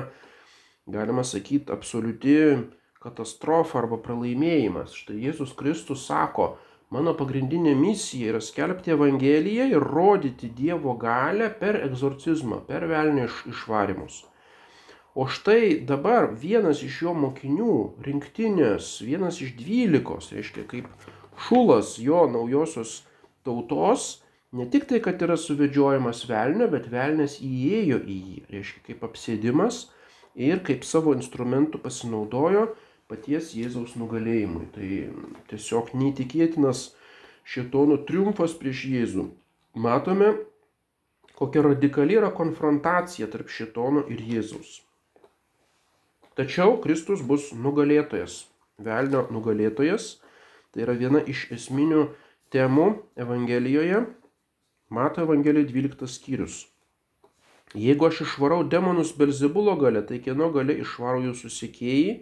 galima 0.92 1.24
sakyti, 1.24 1.72
absoliuti 1.72 2.36
katastrofa 3.04 3.80
arba 3.84 4.00
pralaimėjimas. 4.04 4.96
Štai 5.02 5.20
Jėzus 5.24 5.54
Kristus 5.60 6.06
sako, 6.10 6.56
mano 6.94 7.14
pagrindinė 7.18 7.76
misija 7.80 8.34
yra 8.34 8.42
skelbti 8.44 8.96
Evangeliją 8.96 9.70
ir 9.72 9.86
rodyti 9.86 10.50
Dievo 10.56 10.96
galę 11.00 11.52
per 11.62 11.80
egzorcizmą, 11.86 12.64
per 12.68 12.88
velnio 12.92 13.30
išvarimus. 13.52 14.24
O 15.20 15.26
štai 15.28 15.80
dabar 15.90 16.30
vienas 16.42 16.84
iš 16.86 17.02
jo 17.04 17.14
mokinių, 17.18 17.76
rinktinės, 18.06 19.00
vienas 19.04 19.40
iš 19.44 19.56
dvylikos, 19.58 20.30
reiškia 20.36 20.66
kaip 20.70 21.08
šulas 21.48 21.96
jo 22.00 22.26
naujosios 22.30 23.00
tautos, 23.48 24.20
ne 24.54 24.68
tik 24.70 24.86
tai, 24.90 25.00
kad 25.04 25.22
yra 25.26 25.38
suvedžiojamas 25.40 26.26
velnio, 26.30 26.70
bet 26.72 26.88
velnės 26.92 27.40
įėjo 27.46 28.04
į 28.06 28.20
jį, 28.20 28.44
reiškia 28.54 28.86
kaip 28.90 29.08
apsėdimas 29.10 29.88
ir 30.36 30.62
kaip 30.66 30.86
savo 30.88 31.16
instrumentų 31.18 31.82
pasinaudojo 31.84 32.68
paties 33.10 33.54
Jėzaus 33.58 33.96
nugalėjimui. 34.00 34.68
Tai 34.76 34.90
tiesiog 35.50 35.94
neįtikėtinas 35.98 36.90
šitono 37.50 37.98
triumfas 38.06 38.54
prieš 38.60 38.86
Jėzų. 38.92 39.26
Matome, 39.80 40.34
kokia 41.40 41.64
radikali 41.66 42.20
yra 42.20 42.30
konfrontacija 42.36 43.30
tarp 43.32 43.50
šitono 43.50 44.06
ir 44.12 44.22
Jėzaus. 44.22 44.80
Tačiau 46.38 46.78
Kristus 46.84 47.22
bus 47.26 47.50
nugalėtojas, 47.52 48.46
velnio 48.80 49.26
nugalėtojas. 49.34 50.20
Tai 50.70 50.86
yra 50.86 50.94
viena 50.94 51.20
iš 51.26 51.48
esminių 51.56 52.06
temų 52.54 52.92
Evangelijoje. 53.20 54.06
Mato 54.94 55.26
Evangelija 55.26 55.66
12 55.70 56.08
skyrius. 56.10 56.62
Jeigu 57.78 58.08
aš 58.08 58.24
išvarau 58.26 58.64
demonus 58.66 59.14
Belzebulo 59.18 59.76
gale, 59.78 60.02
tai 60.02 60.18
kieno 60.26 60.50
gale 60.54 60.80
išvarau 60.82 61.22
jūsų 61.28 61.52
sekėjai, 61.54 62.14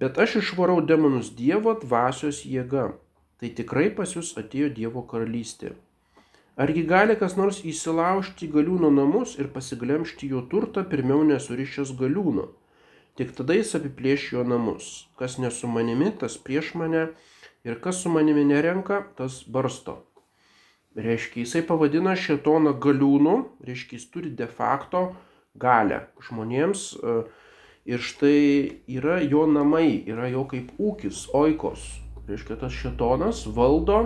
Bet 0.00 0.18
aš 0.18 0.36
išvarau 0.40 0.80
demonus 0.82 1.28
Dievo 1.36 1.74
dvasios 1.78 2.42
jėga. 2.48 2.92
Tai 3.38 3.48
tikrai 3.58 3.90
pas 3.94 4.14
jūs 4.16 4.32
atėjo 4.40 4.70
Dievo 4.74 5.02
karalystė. 5.10 5.74
Argi 6.62 6.82
gali 6.88 7.16
kas 7.20 7.36
nors 7.36 7.60
įsilaužti 7.72 8.48
galiūno 8.54 8.90
namus 8.92 9.36
ir 9.40 9.50
pasiglemšti 9.52 10.28
jo 10.32 10.42
turtą 10.52 10.84
pirmiau 10.88 11.22
nesurišęs 11.28 11.94
galiūno? 12.00 12.48
Tik 13.16 13.34
tada 13.36 13.56
jis 13.56 13.74
apiplėš 13.78 14.26
jo 14.34 14.44
namus. 14.48 14.88
Kas 15.20 15.36
nesu 15.38 15.68
manimi, 15.68 16.10
tas 16.18 16.38
prieš 16.40 16.72
mane, 16.80 17.08
ir 17.64 17.80
kas 17.84 18.00
su 18.02 18.12
manimi 18.12 18.44
nerenka, 18.48 19.04
tas 19.16 19.42
barsto. 19.44 20.00
Reiškia, 20.96 21.46
jisai 21.46 21.62
pavadina 21.64 22.12
šetoną 22.18 22.74
galiūnu, 22.82 23.36
reiškia, 23.64 23.96
jis 23.96 24.10
turi 24.12 24.32
de 24.36 24.46
facto 24.46 25.12
galę 25.56 26.06
žmonėms. 26.26 26.90
Uh, 27.00 27.22
Ir 27.82 27.98
štai 27.98 28.78
yra 28.86 29.16
jo 29.26 29.42
namai, 29.50 30.04
yra 30.06 30.28
jo 30.30 30.44
kaip 30.46 30.68
ūkis, 30.78 31.24
oikos. 31.34 31.82
Reiškia, 32.28 32.54
tas 32.60 32.76
šetonas 32.78 33.40
valdo 33.56 34.04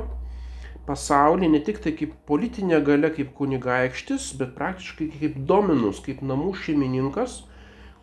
pasaulį 0.86 1.50
ne 1.52 1.60
tik 1.66 1.82
tai 1.84 1.92
kaip 1.98 2.14
politinė 2.30 2.78
gale, 2.86 3.10
kaip 3.12 3.34
kunigaikštis, 3.36 4.30
bet 4.40 4.54
praktiškai 4.56 5.10
kaip 5.18 5.36
dominus, 5.50 6.00
kaip 6.00 6.22
namų 6.24 6.54
šeimininkas, 6.62 7.42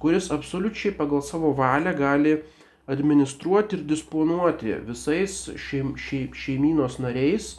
kuris 0.04 0.30
absoliučiai 0.36 0.94
pagal 1.00 1.24
savo 1.26 1.56
valią 1.58 1.96
gali 1.98 2.36
administruoti 2.86 3.80
ir 3.80 3.88
disponuoti 3.90 4.78
visais 4.86 5.40
šeim, 5.58 5.96
šeim, 5.98 6.30
šeiminos 6.38 7.00
nariais, 7.02 7.56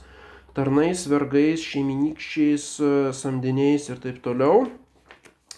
tarnais, 0.55 1.05
vergais, 1.11 1.63
šeiminykščiais, 1.63 2.69
samdiniais 3.17 3.89
ir 3.91 4.01
taip 4.03 4.23
toliau 4.25 4.69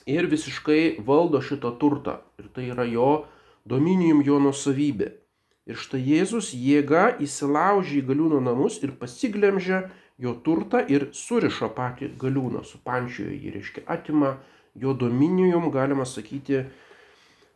ir 0.06 0.28
visiškai 0.30 1.02
valdo 1.06 1.42
šitą 1.42 1.74
turtą. 1.80 2.20
Ir 2.40 2.48
tai 2.54 2.70
yra 2.72 2.86
jo 2.88 3.26
dominijum, 3.68 4.22
jo 4.24 4.38
nusavybė. 4.40 5.12
Ir 5.66 5.78
štai 5.82 5.98
Jėzus 5.98 6.52
jėga 6.54 7.16
įsilaužė 7.22 7.98
į 7.98 8.06
galiūno 8.06 8.38
namus 8.38 8.78
ir 8.86 8.94
pasiglemžia 9.00 9.88
jo 10.22 10.36
turtą 10.46 10.84
ir 10.86 11.08
surišo 11.12 11.72
patį 11.74 12.12
galiūną, 12.20 12.62
supančiojo 12.64 13.34
jį, 13.34 13.54
reiškia, 13.56 13.82
atima 13.90 14.36
jo 14.78 14.94
dominijum, 14.94 15.66
galima 15.74 16.06
sakyti, 16.06 16.64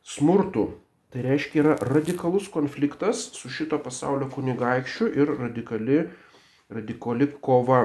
smurtų. 0.02 0.66
Tai 1.10 1.22
reiškia, 1.26 1.62
yra 1.62 1.76
radikalus 1.86 2.50
konfliktas 2.50 3.22
su 3.34 3.50
šito 3.50 3.78
pasaulio 3.82 4.28
kunigaikščiu 4.30 5.08
ir 5.14 5.32
radikali, 5.38 6.02
radikali 6.70 7.28
kova. 7.42 7.82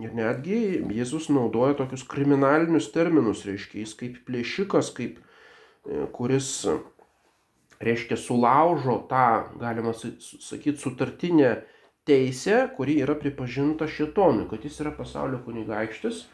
Ir 0.00 0.14
netgi 0.16 0.80
Jėzus 0.96 1.28
naudoja 1.32 1.76
tokius 1.76 2.06
kriminalinius 2.08 2.88
terminus, 2.94 3.44
reiškia, 3.48 3.82
jis 3.82 3.92
kaip 3.98 4.16
plėšikas, 4.24 4.88
kaip 4.96 5.18
e, 5.20 6.06
kuris, 6.14 6.48
reiškia, 7.84 8.16
sulaužo 8.16 8.96
tą, 9.10 9.26
galima 9.60 9.92
sakyti, 9.92 10.78
sutartinę 10.80 11.52
teisę, 12.08 12.62
kuri 12.76 12.96
yra 13.04 13.16
pripažinta 13.20 13.88
šitonui, 13.88 14.48
kad 14.48 14.64
jis 14.64 14.80
yra 14.80 14.94
pasaulio 14.96 15.42
kunigaikštis. 15.44 16.24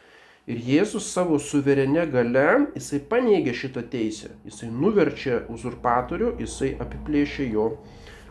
Ir 0.47 0.61
Jėzus 0.63 1.09
savo 1.11 1.35
suverenė 1.43 2.05
gale, 2.07 2.47
jisai 2.77 3.01
paneigia 3.11 3.51
šitą 3.51 3.83
teisę, 3.91 4.31
jisai 4.47 4.69
nuverčia 4.71 5.41
uzurpatorių, 5.51 6.37
jisai 6.39 6.77
apiplėšia 6.79 7.49
jo, 7.51 7.73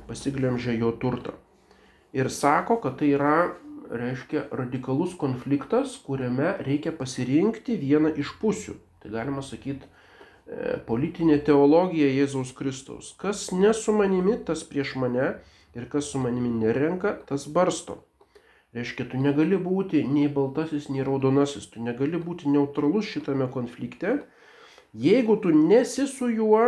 pasiglemžia 0.08 0.78
jo 0.80 0.94
turtą. 1.02 1.36
Ir 2.16 2.30
sako, 2.32 2.78
kad 2.80 2.96
tai 2.96 3.10
yra 3.12 3.36
reiškia 3.92 4.46
radikalus 4.56 5.12
konfliktas, 5.20 5.98
kuriame 6.06 6.54
reikia 6.64 6.94
pasirinkti 6.96 7.76
vieną 7.76 8.14
iš 8.16 8.32
pusių. 8.40 8.76
Tai 9.02 9.12
galima 9.12 9.44
sakyti 9.44 9.84
e, 9.84 10.78
politinė 10.88 11.36
teologija 11.44 12.08
Jėzaus 12.08 12.54
Kristaus. 12.56 13.12
Kas 13.20 13.50
ne 13.52 13.74
su 13.76 13.92
manimi, 13.92 14.38
tas 14.48 14.64
prieš 14.64 14.96
mane 15.02 15.34
ir 15.76 15.88
kas 15.92 16.08
su 16.12 16.22
manimi 16.22 16.50
nerenka, 16.56 17.12
tas 17.28 17.44
barsto. 17.52 18.00
Reiškia, 18.76 19.06
tu 19.12 19.20
negali 19.20 19.60
būti 19.60 20.02
nei 20.08 20.26
baltasis, 20.32 20.88
nei 20.92 21.04
raudonasis, 21.04 21.68
tu 21.72 21.84
negali 21.84 22.18
būti 22.20 22.48
neutralus 22.52 23.12
šitame 23.12 23.46
konflikte. 23.52 24.18
Jeigu 24.96 25.36
tu 25.40 25.52
nesi 25.52 26.08
su 26.08 26.32
juo, 26.32 26.64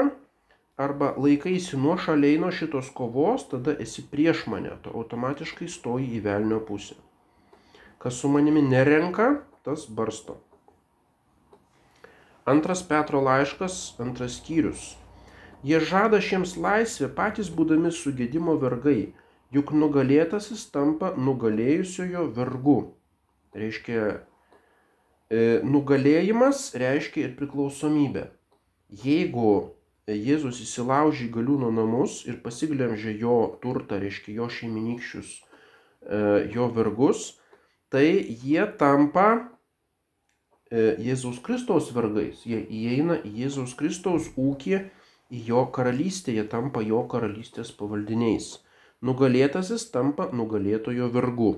arba 0.79 1.15
laikaisi 1.19 1.77
nuo 1.77 1.97
šaliai 1.99 2.39
nuo 2.39 2.51
šitos 2.55 2.91
kovos, 2.95 3.49
tada 3.51 3.75
esi 3.83 4.05
prieš 4.11 4.45
mane, 4.47 4.71
tu 4.83 4.93
automatiškai 4.95 5.67
stoji 5.69 6.13
į 6.19 6.21
velnio 6.27 6.61
pusę. 6.63 6.95
Kas 7.99 8.21
su 8.23 8.31
manimi 8.31 8.63
nerenka, 8.63 9.41
tas 9.67 9.89
barsto. 9.91 10.39
Antras 12.49 12.85
Petro 12.87 13.21
laiškas, 13.21 13.99
antras 14.01 14.39
skyrius. 14.39 14.93
Jie 15.67 15.81
žada 15.83 16.21
šiems 16.23 16.55
laisvę 16.57 17.09
patys 17.17 17.51
būdami 17.51 17.91
sugėdimo 17.93 18.55
vergai, 18.63 19.11
juk 19.51 19.73
nugalėtasis 19.75 20.63
tampa 20.71 21.11
nugalėjusiojo 21.19 22.29
vergu. 22.39 22.77
Reiškia, 23.59 24.05
e, 25.27 25.43
nugalėjimas 25.67 26.71
reiškia 26.79 27.27
ir 27.27 27.35
priklausomybę. 27.41 28.29
Jeigu 29.03 29.75
Jėzus 30.09 30.63
įsilaužė 30.65 31.27
į 31.27 31.33
galiūno 31.35 31.69
namus 31.75 32.23
ir 32.29 32.39
pasiglemžė 32.45 33.13
jo 33.21 33.37
turtą, 33.63 33.99
reiškia 34.01 34.39
jo 34.39 34.47
šeiminykščius, 34.49 35.33
e, 35.37 36.21
jo 36.55 36.69
vergus, 36.73 37.35
tai 37.93 38.07
jie 38.17 38.65
tampa 38.81 39.27
e, 40.71 40.95
Jėzaus 41.05 41.43
Kristaus 41.45 41.91
vergais. 41.93 42.47
Jie 42.49 42.63
įeina 42.65 43.19
į 43.21 43.35
Jėzaus 43.43 43.75
Kristaus 43.77 44.31
ūkį, 44.37 44.81
į 45.29 45.43
jo 45.51 45.67
karalystę, 45.77 46.33
jie 46.33 46.47
tampa 46.49 46.81
jo 46.85 47.03
karalystės 47.11 47.75
pavaldiniais. 47.77 48.55
Nugalėtasis 49.05 49.91
tampa 49.93 50.31
nugalėtojo 50.33 51.11
vergu. 51.13 51.53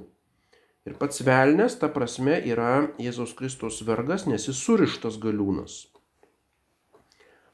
Ir 0.88 0.96
pats 0.98 1.22
velnės, 1.22 1.78
ta 1.78 1.90
prasme, 1.92 2.34
yra 2.50 2.90
Jėzaus 2.98 3.36
Kristaus 3.38 3.82
vergas, 3.86 4.26
nes 4.26 4.48
jis 4.48 4.58
surištas 4.58 5.20
galiūnas. 5.22 5.89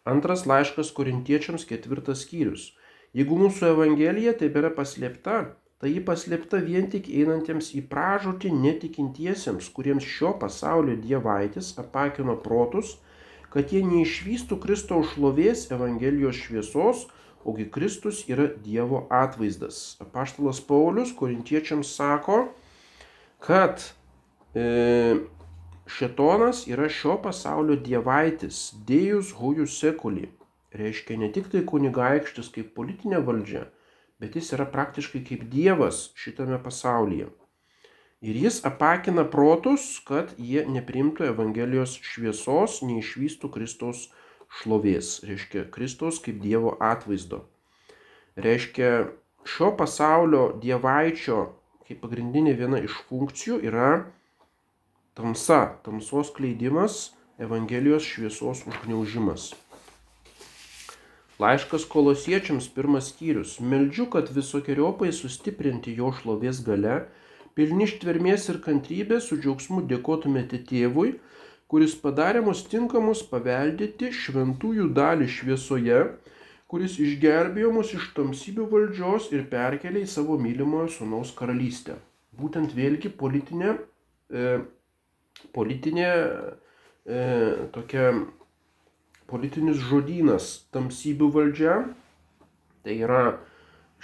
Antras 0.07 0.45
laiškas 0.47 0.93
korintiečiams 0.95 1.67
ketvirtas 1.67 2.23
skyrius. 2.23 2.71
Jeigu 3.17 3.39
mūsų 3.41 3.73
evangelija 3.73 4.37
tebėra 4.39 4.71
paslėpta, 4.77 5.39
tai 5.83 5.91
ji 5.93 6.03
paslėpta 6.07 6.61
vien 6.63 6.87
tik 6.93 7.09
einantiems 7.11 7.73
į 7.77 7.83
pražūtį 7.91 8.53
netikintiesiems, 8.55 9.69
kuriems 9.77 10.07
šio 10.07 10.33
pasaulio 10.41 10.95
dievaitis 11.01 11.73
apakino 11.83 12.37
protus, 12.45 12.97
kad 13.53 13.73
jie 13.73 13.83
neišvystų 13.87 14.61
Kristaus 14.63 15.15
šlovės 15.15 15.67
Evangelijos 15.75 16.39
šviesos, 16.45 17.07
ogi 17.47 17.69
Kristus 17.73 18.25
yra 18.31 18.49
Dievo 18.63 19.07
atvaizdas. 19.11 19.97
Apaštalas 20.03 20.61
Paulius 20.67 21.13
korintiečiams 21.17 21.95
sako, 21.97 22.43
kad 23.43 23.83
e, 24.55 24.67
Šetonas 25.87 26.65
yra 26.67 26.89
šio 26.91 27.15
pasaulio 27.23 27.77
dievaitis, 27.79 28.75
dėjus 28.89 29.33
hujus 29.39 29.79
sekuli. 29.79 30.29
Reiškia 30.77 31.17
ne 31.21 31.31
tik 31.33 31.49
tai 31.53 31.63
kunigaikštis 31.71 32.51
kaip 32.55 32.73
politinė 32.77 33.21
valdžia, 33.27 33.63
bet 34.21 34.35
jis 34.37 34.53
yra 34.57 34.67
praktiškai 34.73 35.23
kaip 35.29 35.45
dievas 35.53 36.09
šitame 36.19 36.59
pasaulyje. 36.63 37.29
Ir 38.27 38.39
jis 38.43 38.59
apakina 38.67 39.25
protus, 39.31 39.85
kad 40.09 40.33
jie 40.39 40.65
neprimtų 40.67 41.29
Evangelijos 41.31 41.95
šviesos, 42.03 42.81
neišvystų 42.83 43.53
Kristaus 43.55 44.09
šlovės. 44.59 45.21
Reiškia 45.29 45.69
Kristaus 45.71 46.19
kaip 46.25 46.41
Dievo 46.43 46.75
atvaizdo. 46.81 47.45
Reiškia 48.37 48.91
šio 49.47 49.71
pasaulio 49.79 50.49
dievaičio 50.65 51.45
kaip 51.87 52.03
pagrindinė 52.03 52.57
viena 52.59 52.81
iš 52.83 52.97
funkcijų 53.09 53.61
yra 53.69 53.91
Tamsa, 55.17 55.79
tamsos 55.83 56.29
kleidimas, 56.37 57.15
Evangelijos 57.41 58.05
šviesos 58.05 58.67
užgniaužimas. 58.69 59.55
Laiškas 61.41 61.87
kolosiečiams 61.89 62.67
pirmas 62.75 63.11
skyrius. 63.15 63.55
Meldžiu, 63.61 64.07
kad 64.13 64.29
visokiojopai 64.33 65.09
sustiprinti 65.17 65.95
jo 65.97 66.11
šlovės 66.19 66.61
gale, 66.69 66.99
pilni 67.57 67.89
ištvermės 67.89 68.51
ir 68.53 68.61
kantrybės 68.69 69.31
su 69.31 69.41
džiaugsmu 69.41 69.87
dėkotumėte 69.89 70.61
tėvui, 70.69 71.15
kuris 71.73 71.97
padarė 72.05 72.45
mus 72.45 72.67
tinkamus 72.69 73.25
paveldėti 73.33 74.13
šventųjų 74.21 74.93
dalį 75.01 75.33
šviesoje, 75.39 76.05
kuris 76.69 77.01
išgelbėjo 77.01 77.73
mus 77.73 77.97
iš 77.97 78.13
tamsybių 78.21 78.69
valdžios 78.77 79.33
ir 79.33 79.49
perkelė 79.49 80.05
į 80.05 80.13
savo 80.19 80.37
mylimojo 80.45 80.93
sunaus 81.01 81.33
karalystę. 81.41 81.97
Būtent 82.37 82.77
vėlgi 82.77 83.17
politinė 83.17 83.77
e, 83.77 84.49
politinė 85.57 86.09
e, 86.09 87.21
tokia 87.75 88.13
politinis 89.31 89.81
žodynas 89.89 90.69
tamsybių 90.75 91.31
valdžia, 91.35 91.77
tai 92.87 92.99
yra 93.03 93.23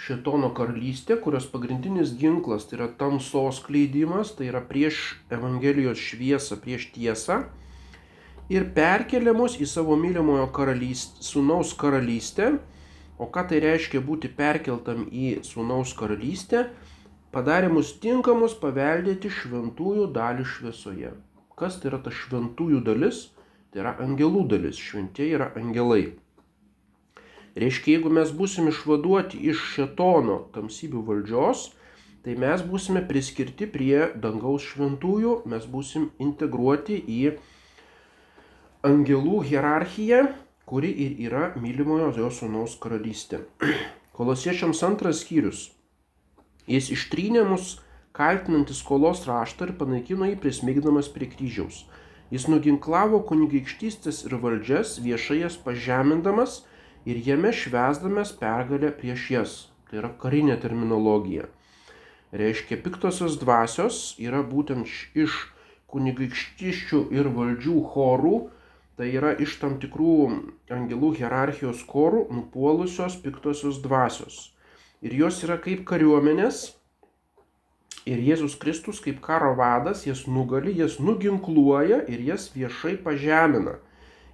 šetono 0.03 0.49
karalystė, 0.57 1.17
kurios 1.21 1.45
pagrindinis 1.47 2.15
ginklas 2.19 2.65
tai 2.67 2.79
yra 2.79 2.89
tamsos 2.99 3.61
kleidimas, 3.63 4.33
tai 4.35 4.49
yra 4.49 4.63
prieš 4.65 5.19
Evangelijos 5.31 6.01
šviesą, 6.01 6.57
prieš 6.59 6.89
tiesą 6.95 7.43
ir 8.51 8.67
perkeliamos 8.75 9.55
į 9.61 9.67
savo 9.69 9.95
mylimojo 9.99 10.49
karalystę, 10.55 11.23
sunaus 11.23 11.73
karalystę. 11.77 12.57
O 13.21 13.29
ką 13.31 13.45
tai 13.47 13.61
reiškia 13.63 14.01
būti 14.03 14.31
perkeltam 14.35 15.05
į 15.07 15.43
sunaus 15.47 15.93
karalystę? 15.95 16.65
Padarė 17.33 17.69
mus 17.73 17.91
tinkamus 18.03 18.53
paveldėti 18.61 19.31
šventųjų 19.33 20.09
dalį 20.13 20.45
šviesoje. 20.45 21.13
Kas 21.57 21.79
tai 21.81 21.89
yra 21.91 21.99
ta 22.05 22.13
šventųjų 22.13 22.81
dalis? 22.85 23.29
Tai 23.73 23.81
yra 23.83 23.95
angelų 24.05 24.45
dalis. 24.51 24.77
Šventieji 24.77 25.37
yra 25.39 25.49
angelai. 25.57 26.13
Reiškia, 27.57 27.97
jeigu 27.97 28.09
mes 28.13 28.31
būsim 28.33 28.69
išvaduoti 28.69 29.41
iš 29.49 29.61
šetono 29.75 30.39
tamsybių 30.55 31.03
valdžios, 31.09 31.67
tai 32.25 32.37
mes 32.39 32.63
būsime 32.65 33.03
priskirti 33.09 33.67
prie 33.69 34.07
dangaus 34.17 34.65
šventųjų, 34.71 35.35
mes 35.49 35.67
būsim 35.69 36.07
integruoti 36.23 36.97
į 36.97 37.19
angelų 38.89 39.43
hierarchiją, 39.49 40.23
kuri 40.69 40.89
ir 41.05 41.21
yra 41.27 41.51
mylimojo 41.61 42.09
jo 42.17 42.33
sūnaus 42.33 42.77
karalystė. 42.81 43.43
Kolosiečiams 44.17 44.81
antras 44.85 45.21
skyrius 45.21 45.67
Jis 46.63 46.87
ištrynė 46.95 47.43
mus 47.47 47.73
kaltinantį 48.15 48.75
skolos 48.77 49.25
raštą 49.27 49.67
ir 49.67 49.73
panaikino 49.79 50.29
jį 50.29 50.37
prismigdamas 50.43 51.09
prie 51.11 51.27
kryžiaus. 51.31 51.81
Jis 52.31 52.45
nuginklavo 52.47 53.19
kunigaikštystės 53.29 54.23
ir 54.27 54.37
valdžias, 54.43 54.95
viešai 55.03 55.41
jas 55.41 55.57
pažemindamas 55.65 56.61
ir 57.09 57.19
jame 57.25 57.51
švesdamas 57.51 58.31
pergalę 58.39 58.93
prieš 59.01 59.25
jas. 59.33 59.57
Tai 59.89 59.99
yra 60.01 60.13
karinė 60.23 60.55
terminologija. 60.63 61.49
Reiškia, 62.33 62.79
piktosios 62.85 63.35
dvasios 63.43 63.99
yra 64.17 64.39
būtent 64.41 64.87
iš 65.25 65.35
kunigaikštyščių 65.93 67.03
ir 67.13 67.29
valdžių 67.35 67.75
chorų, 67.91 68.33
tai 68.97 69.11
yra 69.19 69.35
iš 69.35 69.59
tam 69.61 69.77
tikrų 69.83 70.15
angelų 70.73 71.11
hierarchijos 71.19 71.83
chorų 71.91 72.25
nupuolusios 72.39 73.19
piktosios 73.21 73.83
dvasios 73.83 74.52
ir 75.03 75.13
jos 75.19 75.43
yra 75.43 75.59
kaip 75.61 75.83
kariuomenės. 75.89 76.71
Ir 78.07 78.19
Jėzus 78.19 78.57
Kristus 78.59 78.99
kaip 79.03 79.21
karo 79.23 79.53
vadas 79.55 80.03
jas 80.07 80.25
nugali, 80.27 80.73
jas 80.75 80.97
nuginkluoja 80.99 82.01
ir 82.11 82.23
jas 82.23 82.49
viešai 82.55 82.97
pažemina. 83.03 83.77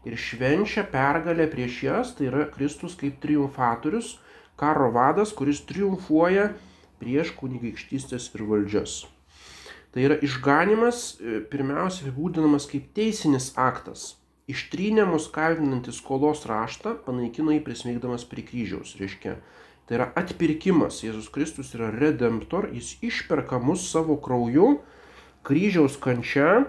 Ir 0.08 0.16
švenčia 0.18 0.86
pergalę 0.90 1.46
prieš 1.52 1.84
jas, 1.86 2.16
tai 2.18 2.30
yra 2.32 2.48
Kristus 2.50 2.96
kaip 2.98 3.20
triumfatorius, 3.22 4.16
karo 4.58 4.90
vadas, 4.96 5.34
kuris 5.36 5.62
triumfuoja 5.70 6.54
prieš 7.00 7.34
kunigaikštystės 7.38 8.30
ir 8.34 8.46
valdžias. 8.50 9.04
Tai 9.94 10.06
yra 10.06 10.18
išganimas 10.26 11.18
e, 11.18 11.40
pirmiausia 11.50 12.08
apibūdinamas 12.08 12.68
kaip 12.70 12.90
teisinis 12.98 13.52
aktas. 13.58 14.16
Ištrynė 14.50 15.06
mus 15.10 15.28
kaltinantį 15.34 15.94
skolos 15.94 16.46
raštą, 16.50 16.96
panaikino 17.06 17.54
jį 17.54 17.62
prismeigdamas 17.66 18.26
prie 18.30 18.46
kryžiaus. 18.46 18.96
Reiškia, 19.02 19.36
Tai 19.90 19.98
yra 19.98 20.12
atpirkimas. 20.22 21.00
Jėzus 21.02 21.32
Kristus 21.34 21.72
yra 21.74 21.88
redemptor, 21.90 22.68
jis 22.70 22.92
išperka 23.02 23.58
mus 23.58 23.88
savo 23.90 24.20
krauju, 24.22 24.76
kryžiaus 25.42 25.96
kančia, 25.98 26.68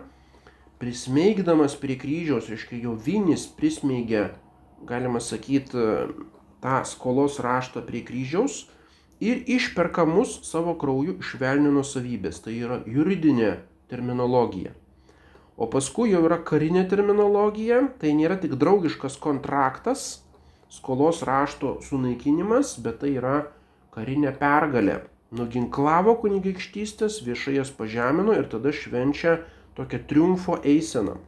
prismeigdamas 0.80 1.74
prie 1.76 1.98
kryžiaus, 2.00 2.48
reiškia 2.48 2.78
jo 2.86 2.94
vinis 2.96 3.44
prismeigia, 3.58 4.30
galima 4.88 5.20
sakyti, 5.20 5.84
tą 6.64 6.78
skolos 6.88 7.36
raštą 7.44 7.84
prie 7.84 8.00
kryžiaus 8.08 8.62
ir 9.20 9.44
išperka 9.52 10.06
mus 10.08 10.38
savo 10.48 10.72
krauju 10.80 11.18
iš 11.20 11.34
velnio 11.40 11.74
nusavybės. 11.76 12.40
Tai 12.40 12.56
yra 12.56 12.80
juridinė 12.88 13.58
terminologija. 13.92 14.72
O 15.60 15.68
paskui 15.68 16.14
jau 16.14 16.24
yra 16.24 16.40
karinė 16.40 16.86
terminologija, 16.88 17.82
tai 18.00 18.16
nėra 18.16 18.40
tik 18.40 18.56
draugiškas 18.56 19.20
kontraktas, 19.20 20.22
skolos 20.70 21.22
rašto 21.22 21.78
sunaikinimas, 21.82 22.76
bet 22.82 23.00
tai 23.02 23.16
yra 23.18 23.38
karinė 23.94 24.32
pergalė. 24.38 25.00
Nuginklavo 25.30 26.16
kunigaikštystės, 26.22 27.20
viešai 27.22 27.56
jas 27.60 27.70
pažemino 27.74 28.34
ir 28.34 28.48
tada 28.50 28.72
švenčia 28.74 29.36
tokią 29.78 30.00
triumfo 30.10 30.58
eiseną. 30.66 31.18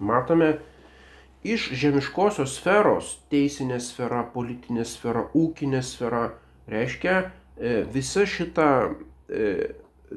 Matome 0.00 0.54
iš 1.44 1.70
žemiškosios 1.76 2.56
sferos- 2.56 3.18
teisinė 3.32 3.80
sfera, 3.80 4.22
politinė 4.34 4.84
sfera, 4.84 5.26
ūkinė 5.34 5.82
sfera- 5.82 6.32
reiškia 6.74 7.16
e, 7.60 7.84
visa 7.84 8.24
šita 8.24 8.94
e, 9.28 9.74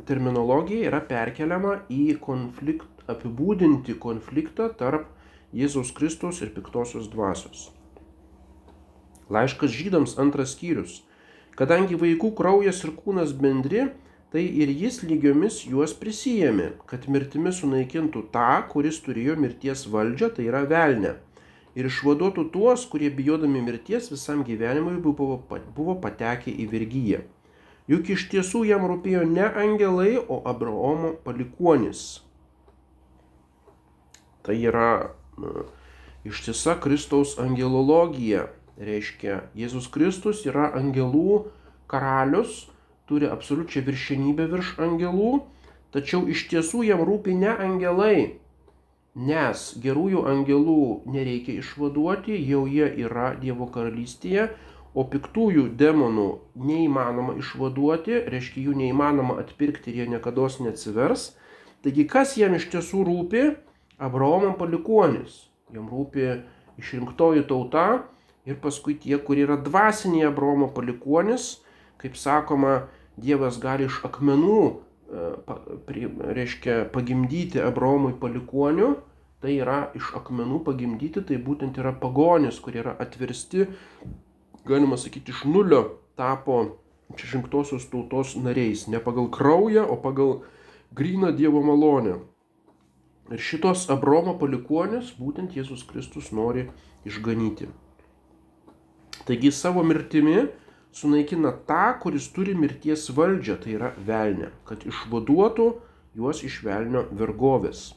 terminologija 0.07 0.87
yra 0.89 1.01
perkeliama 1.01 1.81
į 1.91 2.17
konflikt, 2.19 2.87
apibūdinti 3.07 3.99
konfliktą 3.99 4.69
tarp 4.77 5.05
Jėzaus 5.53 5.91
Kristaus 5.93 6.41
ir 6.41 6.49
piktosios 6.55 7.09
dvasios. 7.11 7.71
Laiškas 9.29 9.71
žydams 9.71 10.17
antras 10.19 10.55
skyrius. 10.57 11.01
Kadangi 11.55 11.99
vaikų 11.99 12.33
kraujas 12.35 12.81
ir 12.83 12.95
kūnas 12.97 13.35
bendri, 13.37 13.91
tai 14.33 14.41
ir 14.41 14.71
jis 14.73 15.03
lygiomis 15.05 15.59
juos 15.69 15.93
prisijėmė, 15.93 16.71
kad 16.89 17.05
mirtimi 17.05 17.53
sunaikintų 17.53 18.25
tą, 18.33 18.63
kuris 18.71 18.97
turėjo 19.05 19.37
mirties 19.37 19.85
valdžią, 19.93 20.31
tai 20.33 20.47
yra 20.49 20.63
velnę. 20.65 21.13
Ir 21.77 21.89
išvaduotų 21.89 22.47
tuos, 22.53 22.87
kurie 22.89 23.09
bijodami 23.13 23.61
mirties 23.61 24.09
visam 24.13 24.43
gyvenimui 24.45 24.99
buvo, 25.01 25.39
buvo 25.77 25.95
patekę 26.01 26.53
į 26.53 26.67
vergyją. 26.73 27.21
Juk 27.89 28.13
iš 28.15 28.27
tiesų 28.31 28.63
jam 28.69 28.85
rūpėjo 28.87 29.25
ne 29.27 29.45
angelai, 29.45 30.15
o 30.17 30.39
Abraomo 30.47 31.13
palikuonis. 31.25 32.23
Tai 34.43 34.55
yra 34.55 35.11
ištisa 36.23 36.77
Kristaus 36.79 37.37
angelologija. 37.39 38.47
Reiškia, 38.81 39.43
Jėzus 39.53 39.85
Kristus 39.93 40.41
yra 40.49 40.71
angelų 40.73 41.43
karalius, 41.91 42.63
turi 43.05 43.27
absoliučią 43.29 43.83
viršenybę 43.85 44.47
virš 44.49 44.71
angelų, 44.81 45.43
tačiau 45.93 46.25
iš 46.25 46.47
tiesų 46.49 46.81
jam 46.87 47.03
rūpi 47.05 47.35
ne 47.37 47.51
angelai, 47.53 48.39
nes 49.13 49.65
gerųjų 49.83 50.23
angelų 50.25 51.05
nereikia 51.05 51.59
išvaduoti, 51.61 52.33
jau 52.49 52.63
jie 52.65 52.87
yra 53.05 53.33
Dievo 53.37 53.67
karalystėje, 53.69 54.49
o 54.93 55.05
piktųjų 55.09 55.67
demonų 55.77 56.27
neįmanoma 56.57 57.37
išvaduoti, 57.41 58.23
reiškia 58.29 58.65
jų 58.67 58.77
neįmanoma 58.81 59.37
atpirkti 59.41 59.93
ir 59.93 60.01
jie 60.01 60.09
niekada 60.15 60.49
neatsivers. 60.65 61.33
Taigi 61.85 62.07
kas 62.09 62.37
jam 62.37 62.53
iš 62.57 62.69
tiesų 62.73 63.05
rūpi? 63.05 63.43
Abraomo 64.01 64.53
palikuonis. 64.57 65.49
Jam 65.73 65.89
rūpi 65.89 66.41
išrinktoji 66.81 67.45
tauta 67.49 68.03
ir 68.45 68.59
paskui 68.63 68.95
tie, 68.99 69.17
kurie 69.17 69.45
yra 69.47 69.57
dvasiniai 69.61 70.27
Abraomo 70.29 70.69
palikuonis, 70.73 71.57
kaip 72.01 72.17
sakoma, 72.19 72.83
Dievas 73.13 73.59
gali 73.61 73.85
iš 73.85 73.99
akmenų, 74.07 74.59
e, 75.13 76.05
reiškia, 76.33 76.79
pagimdyti 76.93 77.61
Abraomui 77.61 78.15
palikuonių, 78.17 78.87
tai 79.43 79.59
yra 79.61 79.91
iš 79.93 80.15
akmenų 80.17 80.63
pagimdyti, 80.65 81.21
tai 81.21 81.37
būtent 81.37 81.77
yra 81.77 81.93
pagonis, 81.93 82.57
kurie 82.63 82.81
yra 82.81 82.95
atversti, 83.05 83.67
galima 84.65 84.97
sakyti, 84.97 85.29
iš 85.29 85.43
nulio 85.45 85.83
tapo 86.17 86.79
išrinktosios 87.13 87.85
tautos 87.91 88.33
nariais, 88.35 88.87
ne 88.87 88.99
pagal 89.03 89.29
kraują, 89.29 89.85
o 89.85 89.99
pagal 90.01 90.41
gryną 90.95 91.31
Dievo 91.37 91.61
malonę. 91.61 92.17
Ir 93.31 93.39
šitos 93.39 93.85
Abromo 93.93 94.33
palikuonės 94.41 95.13
būtent 95.19 95.53
Jėzus 95.55 95.85
Kristus 95.87 96.33
nori 96.35 96.67
išganyti. 97.07 97.69
Taigi 99.27 99.51
savo 99.55 99.83
mirtimi 99.87 100.47
sunaikina 100.93 101.51
tą, 101.67 101.83
kuris 102.03 102.27
turi 102.35 102.55
mirties 102.55 103.07
valdžią, 103.17 103.57
tai 103.63 103.75
yra 103.77 103.91
velnė, 104.07 104.51
kad 104.67 104.83
išvaduotų 104.87 105.67
juos 106.19 106.43
iš 106.45 106.59
velnio 106.65 107.05
vergovės. 107.17 107.93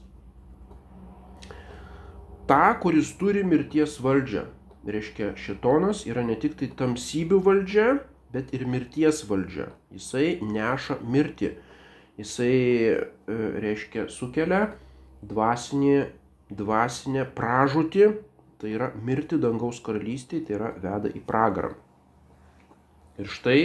Ta, 2.47 2.77
kuris 2.79 3.11
turi 3.19 3.43
mirties 3.43 3.99
valdžią, 4.01 4.47
reiškia 4.87 5.33
šitonas 5.41 6.05
yra 6.07 6.23
ne 6.23 6.37
tik 6.39 6.55
tai 6.61 6.71
tamsybių 6.79 7.41
valdžia, 7.43 7.89
bet 8.33 8.53
ir 8.55 8.67
mirties 8.71 9.25
valdžia. 9.27 9.73
Jisai 9.95 10.39
neša 10.47 11.01
mirtį. 11.03 11.57
Jisai, 12.17 12.55
e, 12.95 13.39
reiškia, 13.61 14.07
sukelia 14.09 14.77
dvasinį, 15.27 16.07
dvasinę 16.57 17.27
pražūtį, 17.37 18.07
tai 18.67 18.73
yra 18.75 18.89
mirti 18.99 19.37
dangaus 19.39 19.79
karalystėje, 19.79 20.49
tai 20.49 20.55
yra 20.57 20.73
veda 20.83 21.11
į 21.15 21.21
pragarą. 21.23 21.69
Ir 23.15 23.29
štai 23.31 23.61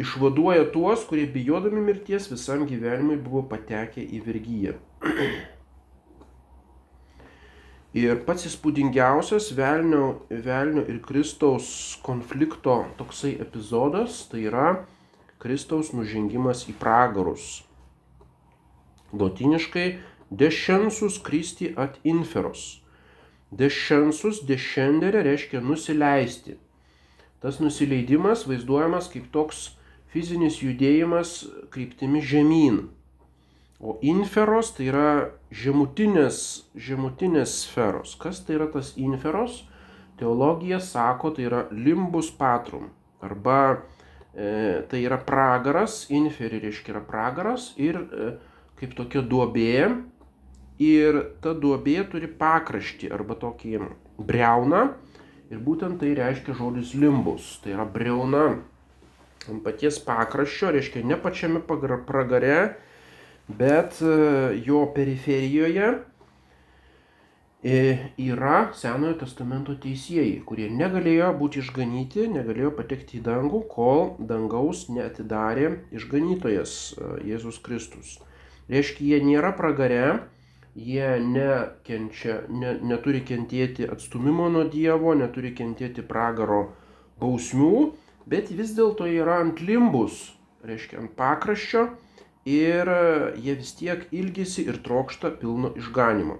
išvaduoja 0.00 0.70
tuos, 0.72 1.02
kurie 1.04 1.26
bijodami 1.28 1.82
mirties 1.84 2.30
visam 2.30 2.64
gyvenimui 2.64 3.18
buvo 3.20 3.42
patekę 3.50 4.00
į 4.00 4.22
vergyją. 4.24 4.72
Ir 7.96 8.22
pats 8.24 8.48
įspūdingiausias 8.48 9.50
velnio, 9.56 10.06
velnio 10.28 10.82
ir 10.84 10.98
Kristaus 11.04 11.68
konflikto 12.04 12.74
toksai 12.98 13.34
epizodas 13.40 14.18
tai 14.28 14.42
yra 14.50 14.66
Kristaus 15.40 15.92
nužengimas 15.96 16.66
į 16.68 16.76
pragarus. 16.80 17.62
Lotiniškai 19.16 19.86
Descensus 20.28 21.16
Christi 21.24 21.72
ad 21.72 21.96
inferos. 22.04 22.85
Descensus, 23.50 24.42
descendere 24.46 25.22
reiškia 25.22 25.60
nusileisti. 25.62 26.56
Tas 27.40 27.60
nusileidimas 27.62 28.46
vaizduojamas 28.48 29.06
kaip 29.12 29.28
toks 29.32 29.76
fizinis 30.10 30.58
judėjimas 30.64 31.38
kryptimi 31.70 32.22
žemyn. 32.24 32.86
O 33.78 33.98
inferos 34.00 34.72
tai 34.74 34.88
yra 34.88 35.08
žemutinės, 35.52 36.38
žemutinės 36.80 37.58
sferos. 37.66 38.16
Kas 38.18 38.40
tai 38.42 38.56
yra 38.56 38.70
tas 38.72 38.94
inferos? 38.96 39.60
Teologija 40.16 40.80
sako, 40.80 41.34
tai 41.36 41.44
yra 41.50 41.66
limbus 41.70 42.30
patrum. 42.32 42.88
Arba 43.20 43.84
e, 44.32 44.82
tai 44.88 45.02
yra 45.04 45.20
pragaras, 45.20 46.06
inferi 46.08 46.62
reiškia 46.64 46.94
yra 46.94 47.04
pragaras 47.04 47.74
ir 47.76 48.00
e, 48.00 48.30
kaip 48.80 48.96
tokia 48.96 49.20
duobė, 49.20 49.76
ir 50.82 51.20
ta 51.42 51.54
duobė 51.56 52.02
turi 52.12 52.28
pakraštį 52.28 53.10
arba 53.16 53.36
tokį 53.40 53.78
breuną 54.18 54.82
ir 55.50 55.60
būtent 55.62 56.00
tai 56.00 56.14
reiškia 56.18 56.56
žodis 56.58 56.94
limbus, 56.98 57.56
tai 57.62 57.76
yra 57.76 57.86
breuna 57.86 58.46
ant 59.46 59.62
paties 59.62 60.00
pakraščio, 60.02 60.72
reiškia 60.74 61.04
ne 61.06 61.16
pačiame 61.22 61.62
pragare, 61.62 62.76
bet 63.46 64.00
e, 64.02 64.58
jo 64.66 64.82
periferijoje 64.94 65.92
e, 67.62 67.76
yra 68.26 68.72
Senojo 68.74 69.14
testamento 69.22 69.76
teisėjai, 69.82 70.40
kurie 70.48 70.66
negalėjo 70.70 71.30
būti 71.38 71.62
išganyti, 71.62 72.26
negalėjo 72.34 72.72
patekti 72.78 73.20
į 73.20 73.26
dangų, 73.28 73.62
kol 73.70 74.16
dangaus 74.18 74.88
neatidarė 74.90 75.76
išganytojas 75.94 76.72
e, 76.96 77.12
Jėzus 77.30 77.62
Kristus. 77.62 78.18
Reiškia, 78.66 79.12
jie 79.12 79.22
nėra 79.22 79.54
pragare, 79.54 80.26
jie 80.76 81.20
nekenčia, 81.24 82.42
ne, 82.52 82.76
neturi 82.84 83.22
kentėti 83.24 83.88
atstumimo 83.88 84.50
nuo 84.52 84.66
Dievo, 84.68 85.14
neturi 85.16 85.54
kentėti 85.56 86.04
pragaro 86.04 86.66
bausmių, 87.20 87.94
bet 88.28 88.52
vis 88.52 88.74
dėlto 88.76 89.08
yra 89.08 89.40
ant 89.44 89.62
limbus, 89.64 90.34
reiškia 90.66 91.00
ant 91.00 91.14
pakraščio 91.16 91.86
ir 92.46 92.92
jie 93.40 93.56
vis 93.56 93.72
tiek 93.78 94.04
ilgisi 94.12 94.66
ir 94.68 94.82
trokšta 94.84 95.32
pilno 95.40 95.72
išganimo. 95.80 96.36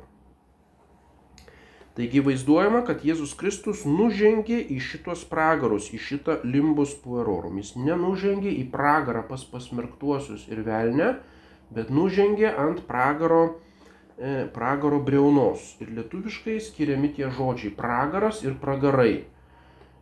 Taigi 1.96 2.20
vaizduojama, 2.20 2.82
kad 2.84 3.06
Jėzus 3.08 3.32
Kristus 3.40 3.86
nužengė 3.88 4.58
į 4.68 4.82
šitos 4.84 5.22
pragarus, 5.30 5.88
į 5.96 6.00
šitą 6.10 6.42
limbus 6.44 6.92
puerorum. 7.00 7.56
Jis 7.56 7.72
nenužengė 7.80 8.52
į 8.52 8.66
pragarą 8.68 9.22
pas 9.24 9.46
pasmerktuosius 9.48 10.44
ir 10.52 10.60
velnę, 10.66 11.14
bet 11.72 11.88
nužengė 11.88 12.50
ant 12.52 12.84
pragaro 12.84 13.62
pragaro 14.54 15.00
breunos. 15.04 15.74
Ir 15.84 15.90
lietuviškai 15.98 16.56
skiriami 16.62 17.12
tie 17.16 17.28
žodžiai 17.30 17.74
pragaras 17.76 18.42
ir 18.46 18.56
pragarai. 18.60 19.26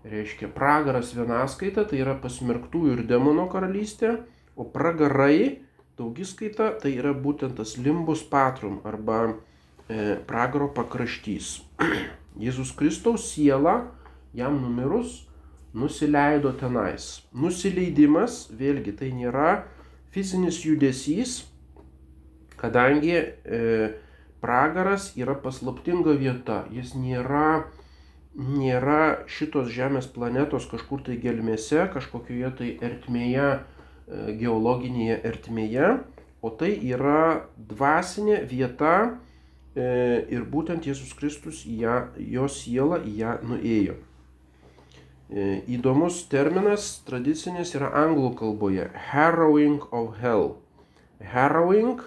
Reiškia, 0.04 0.50
pragaras 0.52 1.14
vienaskaita 1.16 1.86
tai 1.88 2.02
yra 2.04 2.12
pasmerktųjų 2.20 2.98
ir 2.98 3.06
demono 3.08 3.46
karalystė, 3.48 4.18
o 4.54 4.66
pragarai 4.68 5.64
daugiskaita 5.98 6.74
tai 6.82 6.92
yra 6.98 7.14
būtent 7.16 7.56
tas 7.56 7.76
limbus 7.80 8.22
patrum 8.28 8.82
arba 8.84 9.20
e, 9.88 10.18
pragaro 10.28 10.68
pakraštys. 10.76 11.62
Jėzus 12.44 12.74
Kristaus 12.76 13.30
siela 13.32 13.94
jam 14.36 14.60
numirus 14.60 15.22
nusileido 15.74 16.52
tenais. 16.54 17.24
Nusileidimas, 17.32 18.44
vėlgi, 18.54 18.94
tai 18.98 19.10
nėra 19.14 19.64
fizinis 20.14 20.60
judesys, 20.62 21.42
kadangi 22.60 23.16
e, 23.16 23.60
pragaras 24.44 25.08
yra 25.16 25.32
paslaptinga 25.40 26.12
vieta, 26.20 26.64
jis 26.68 26.92
nėra, 26.98 27.64
nėra 28.36 29.24
šitos 29.30 29.70
Žemės 29.72 30.10
planetos 30.12 30.66
kažkur 30.68 31.00
tai 31.06 31.16
gelmėse, 31.22 31.86
kažkokioje 31.94 32.50
tai 32.58 32.68
ertmėje, 32.84 33.48
e, 33.56 34.34
geologinėje 34.42 35.16
ertmėje, 35.30 35.88
o 36.44 36.52
tai 36.52 36.74
yra 36.76 37.46
dvasinė 37.56 38.42
vieta 38.50 38.94
e, 39.08 39.88
ir 40.28 40.44
būtent 40.44 40.84
Jėzus 40.84 41.16
Kristus 41.16 41.64
ją, 41.64 42.10
jo 42.20 42.44
siela 42.52 43.00
į 43.00 43.16
ją 43.22 43.38
nuėjo. 43.48 43.96
E, 45.32 45.64
įdomus 45.72 46.20
terminas 46.28 46.98
tradicinis 47.08 47.72
yra 47.78 47.94
anglų 48.04 48.34
kalboje- 48.36 48.90
harrowing 49.08 49.80
of 49.90 50.20
hell. 50.20 50.58
Harrowing, 51.32 52.04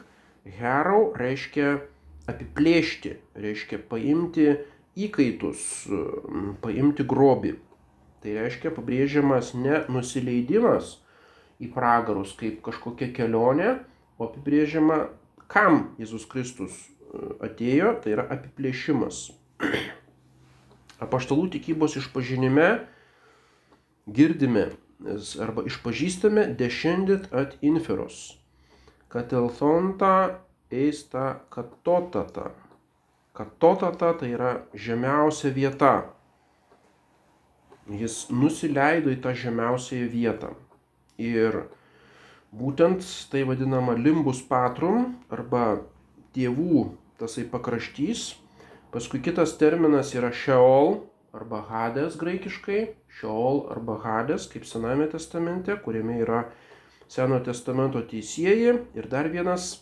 harrow 0.62 1.16
reiškia 1.18 1.80
apiplėšti, 2.28 3.16
reiškia 3.40 3.80
paimti 3.90 4.50
įkaitus, 4.98 5.88
paimti 6.64 7.06
grobį. 7.08 7.56
Tai 8.24 8.34
reiškia 8.40 8.74
pabrėžiamas 8.74 9.54
ne 9.56 9.84
nusileidimas 9.94 10.98
į 11.62 11.70
pragarus 11.74 12.34
kaip 12.38 12.60
kažkokia 12.66 13.12
kelionė, 13.16 13.78
o 14.18 14.28
apibrėžiama, 14.28 15.08
kam 15.48 15.94
Jėzus 16.02 16.26
Kristus 16.30 16.74
e, 16.76 16.90
atėjo, 17.46 17.94
tai 18.04 18.16
yra 18.16 18.26
apiplėšimas. 18.34 19.22
Apaštalų 21.06 21.52
tikybos 21.54 22.00
išpažinime 22.02 22.68
girdime 24.08 24.72
arba 25.40 25.66
išpažįstame 25.70 26.48
descendit 26.58 27.28
ad 27.30 27.54
inferos, 27.62 28.38
katelthonta 29.14 30.42
eista 30.72 31.40
katotata. 31.50 32.52
Katotata 33.34 34.14
tai 34.14 34.32
yra 34.34 34.54
žemiausia 34.74 35.52
vieta. 35.54 35.94
Jis 37.88 38.28
nusileido 38.34 39.14
į 39.14 39.20
tą 39.24 39.32
žemiausiąją 39.38 40.08
vietą. 40.12 40.50
Ir 41.18 41.62
būtent 42.52 43.06
tai 43.32 43.46
vadinama 43.48 43.96
limbus 43.96 44.42
patrum 44.44 45.14
arba 45.32 45.80
dievų 46.36 46.90
tasai 47.22 47.48
pakraštys. 47.48 48.34
Paskui 48.92 49.22
kitas 49.24 49.56
terminas 49.60 50.14
yra 50.16 50.34
šeol 50.36 50.98
arba 51.36 51.64
hadės 51.70 52.18
graikiškai. 52.20 52.82
Šeol 53.20 53.68
arba 53.72 53.98
hadės 54.04 54.50
kaip 54.52 54.68
Sename 54.68 55.08
testamente, 55.12 55.76
kuriame 55.84 56.20
yra 56.26 56.48
Seno 57.08 57.40
testamento 57.40 58.02
teisėjai. 58.04 58.82
Ir 59.00 59.06
dar 59.08 59.30
vienas 59.32 59.78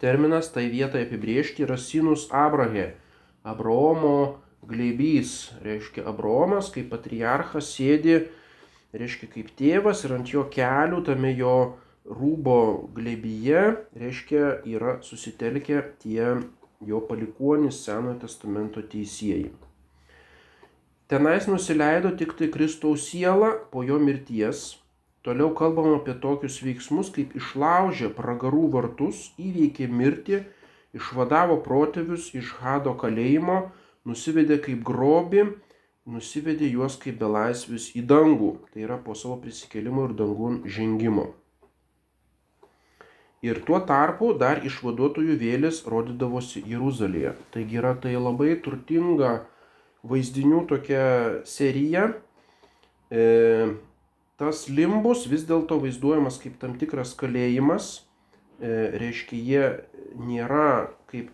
terminas 0.00 0.50
tai 0.54 0.68
vietai 0.72 1.04
apibriežti 1.06 1.64
yra 1.66 1.78
sinus 1.80 2.28
Abrahe, 2.30 2.92
Abraomo 3.44 4.38
glėbys. 4.68 5.52
Reiškia, 5.64 6.06
Abraomas 6.10 6.70
kaip 6.74 6.90
patriarchas 6.92 7.72
sėdi, 7.74 8.20
reiškia, 8.96 9.30
kaip 9.34 9.52
tėvas 9.58 10.04
ir 10.06 10.16
ant 10.18 10.32
jo 10.32 10.46
kelių 10.52 11.02
tame 11.06 11.32
jo 11.36 11.56
rūbo 12.08 12.88
glėbyje, 12.96 13.64
reiškia, 14.00 14.44
yra 14.66 14.98
susitelkę 15.04 15.82
tie 16.02 16.38
jo 16.86 17.00
palikuonys 17.04 17.82
Senojo 17.84 18.20
testamento 18.22 18.82
teisėjai. 18.82 19.50
Tenais 21.08 21.48
nusileido 21.48 22.12
tik 22.20 22.34
tai 22.36 22.50
Kristaus 22.52 23.06
siela 23.08 23.54
po 23.72 23.82
jo 23.82 23.96
mirties 24.00 24.76
Toliau 25.28 25.50
kalbam 25.52 25.90
apie 25.92 26.14
tokius 26.16 26.54
veiksmus, 26.64 27.10
kaip 27.12 27.34
išlaužė 27.36 28.08
pragarų 28.16 28.62
vartus, 28.72 29.26
įveikė 29.36 29.84
mirtį, 29.92 30.38
išvadavo 30.96 31.58
protėvius 31.66 32.30
iš 32.32 32.54
Hado 32.62 32.94
kalėjimo, 32.96 33.58
nusivedė 34.08 34.56
kaip 34.64 34.80
grobi, 34.88 35.42
nusivedė 36.08 36.70
juos 36.72 36.96
kaip 37.02 37.18
belaisvius 37.20 37.90
į 38.00 38.06
dangų, 38.08 38.54
tai 38.72 38.86
yra 38.86 38.96
po 39.04 39.12
savo 39.12 39.36
prisikėlimo 39.42 40.06
ir 40.08 40.14
dangun 40.16 40.62
žengimo. 40.64 41.26
Ir 43.44 43.60
tuo 43.68 43.82
tarpu 43.84 44.30
dar 44.40 44.64
išvaduotojų 44.64 45.36
vėlės 45.44 45.82
rodydavosi 45.92 46.64
Jeruzalėje. 46.72 47.34
Taigi 47.52 47.82
yra 47.82 47.92
tai 48.00 48.14
labai 48.16 48.56
turtinga 48.64 49.42
vaizdinių 50.08 50.64
tokia 50.72 51.04
serija. 51.44 52.08
E, 53.12 53.28
tas 54.38 54.68
limbus 54.70 55.26
vis 55.30 55.44
dėlto 55.48 55.80
vaizduojamas 55.82 56.38
kaip 56.42 56.60
tam 56.62 56.76
tikras 56.78 57.14
kalėjimas, 57.18 57.88
e, 58.62 58.70
reiškia, 59.02 59.38
jie 59.38 59.64
nėra 60.18 60.94
kaip 61.10 61.32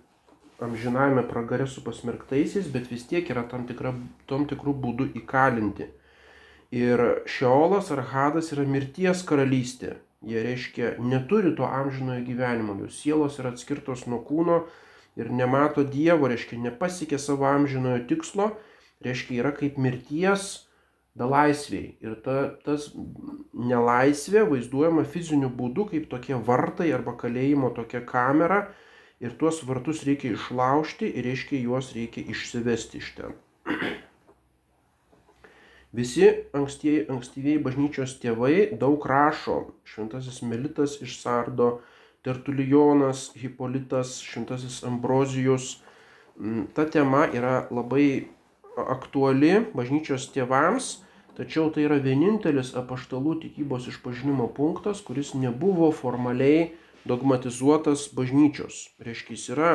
amžinajame 0.65 1.27
pragare 1.29 1.67
su 1.69 1.83
pasmerktaisiais, 1.85 2.71
bet 2.73 2.89
vis 2.93 3.05
tiek 3.11 3.29
yra 3.31 3.45
tam, 3.51 3.67
tikra, 3.69 3.93
tam 4.31 4.49
tikrų 4.49 4.75
būdų 4.87 5.11
įkalinti. 5.21 5.91
Ir 6.75 7.03
Šeolas 7.31 7.93
ar 7.95 8.03
Hadas 8.11 8.51
yra 8.55 8.65
mirties 8.67 9.23
karalystė. 9.27 9.99
Jie 10.25 10.41
reiškia, 10.41 10.95
neturi 11.05 11.53
to 11.59 11.69
amžinojo 11.69 12.25
gyvenimo, 12.25 12.79
jų 12.81 12.89
sielos 12.89 13.37
yra 13.43 13.53
atskirtos 13.53 14.07
nuo 14.09 14.23
kūno 14.25 14.63
ir 15.21 15.29
nemato 15.29 15.85
Dievo, 15.85 16.31
reiškia, 16.33 16.57
nepasiekė 16.65 17.21
savo 17.21 17.45
amžinojo 17.51 18.07
tikslo, 18.09 18.55
reiškia, 19.05 19.43
yra 19.43 19.53
kaip 19.53 19.77
mirties 19.77 20.65
belaisviai. 21.19 21.95
Ir 22.03 22.17
ta, 22.25 22.37
tas 22.67 22.91
nelaisvė 23.55 24.45
vaizduojama 24.51 25.05
fiziniu 25.07 25.51
būdu 25.51 25.89
kaip 25.93 26.09
tokie 26.11 26.39
vartai 26.49 26.91
arba 26.95 27.15
kalėjimo 27.19 27.71
tokia 27.77 28.03
kamera. 28.07 28.65
Ir 29.23 29.37
tuos 29.39 29.63
vartus 29.65 30.03
reikia 30.05 30.35
išlaužti 30.35 31.07
ir 31.07 31.25
reiškia 31.29 31.63
juos 31.63 31.93
reikia 31.95 32.27
išsivesti 32.35 33.01
iš 33.01 33.13
ten. 33.19 33.39
Visi 35.95 36.27
ankstieji, 36.59 37.07
ankstyviai 37.07 37.63
bažnyčios 37.63 38.17
tėvai 38.19 38.75
daug 38.81 39.07
rašo. 39.07 39.61
Šventasis 39.87 40.43
Melitas 40.43 40.99
iš 41.07 41.21
Sardo, 41.21 41.79
Tertulijonas, 42.27 43.29
Hipolitas, 43.39 44.19
Šventasis 44.27 44.83
Ambrozijus. 44.83 45.77
Mm, 46.35 46.67
ta 46.75 46.89
tema 46.91 47.29
yra 47.31 47.69
labai 47.71 48.27
aktuali 48.75 49.61
bažnyčios 49.71 50.27
tėvams 50.35 51.04
Tačiau 51.35 51.67
tai 51.75 51.89
yra 51.89 51.97
vienintelis 51.99 52.77
apaštalų 52.79 53.41
tikybos 53.43 53.89
išpažinimo 53.91 54.47
punktas, 54.55 55.01
kuris 55.03 55.33
nebuvo 55.35 55.89
formaliai 55.91 56.69
dogmatizuotas 57.11 58.07
bažnyčios. 58.15 58.95
Reiškia, 59.03 59.35
jis 59.35 59.49
yra 59.51 59.73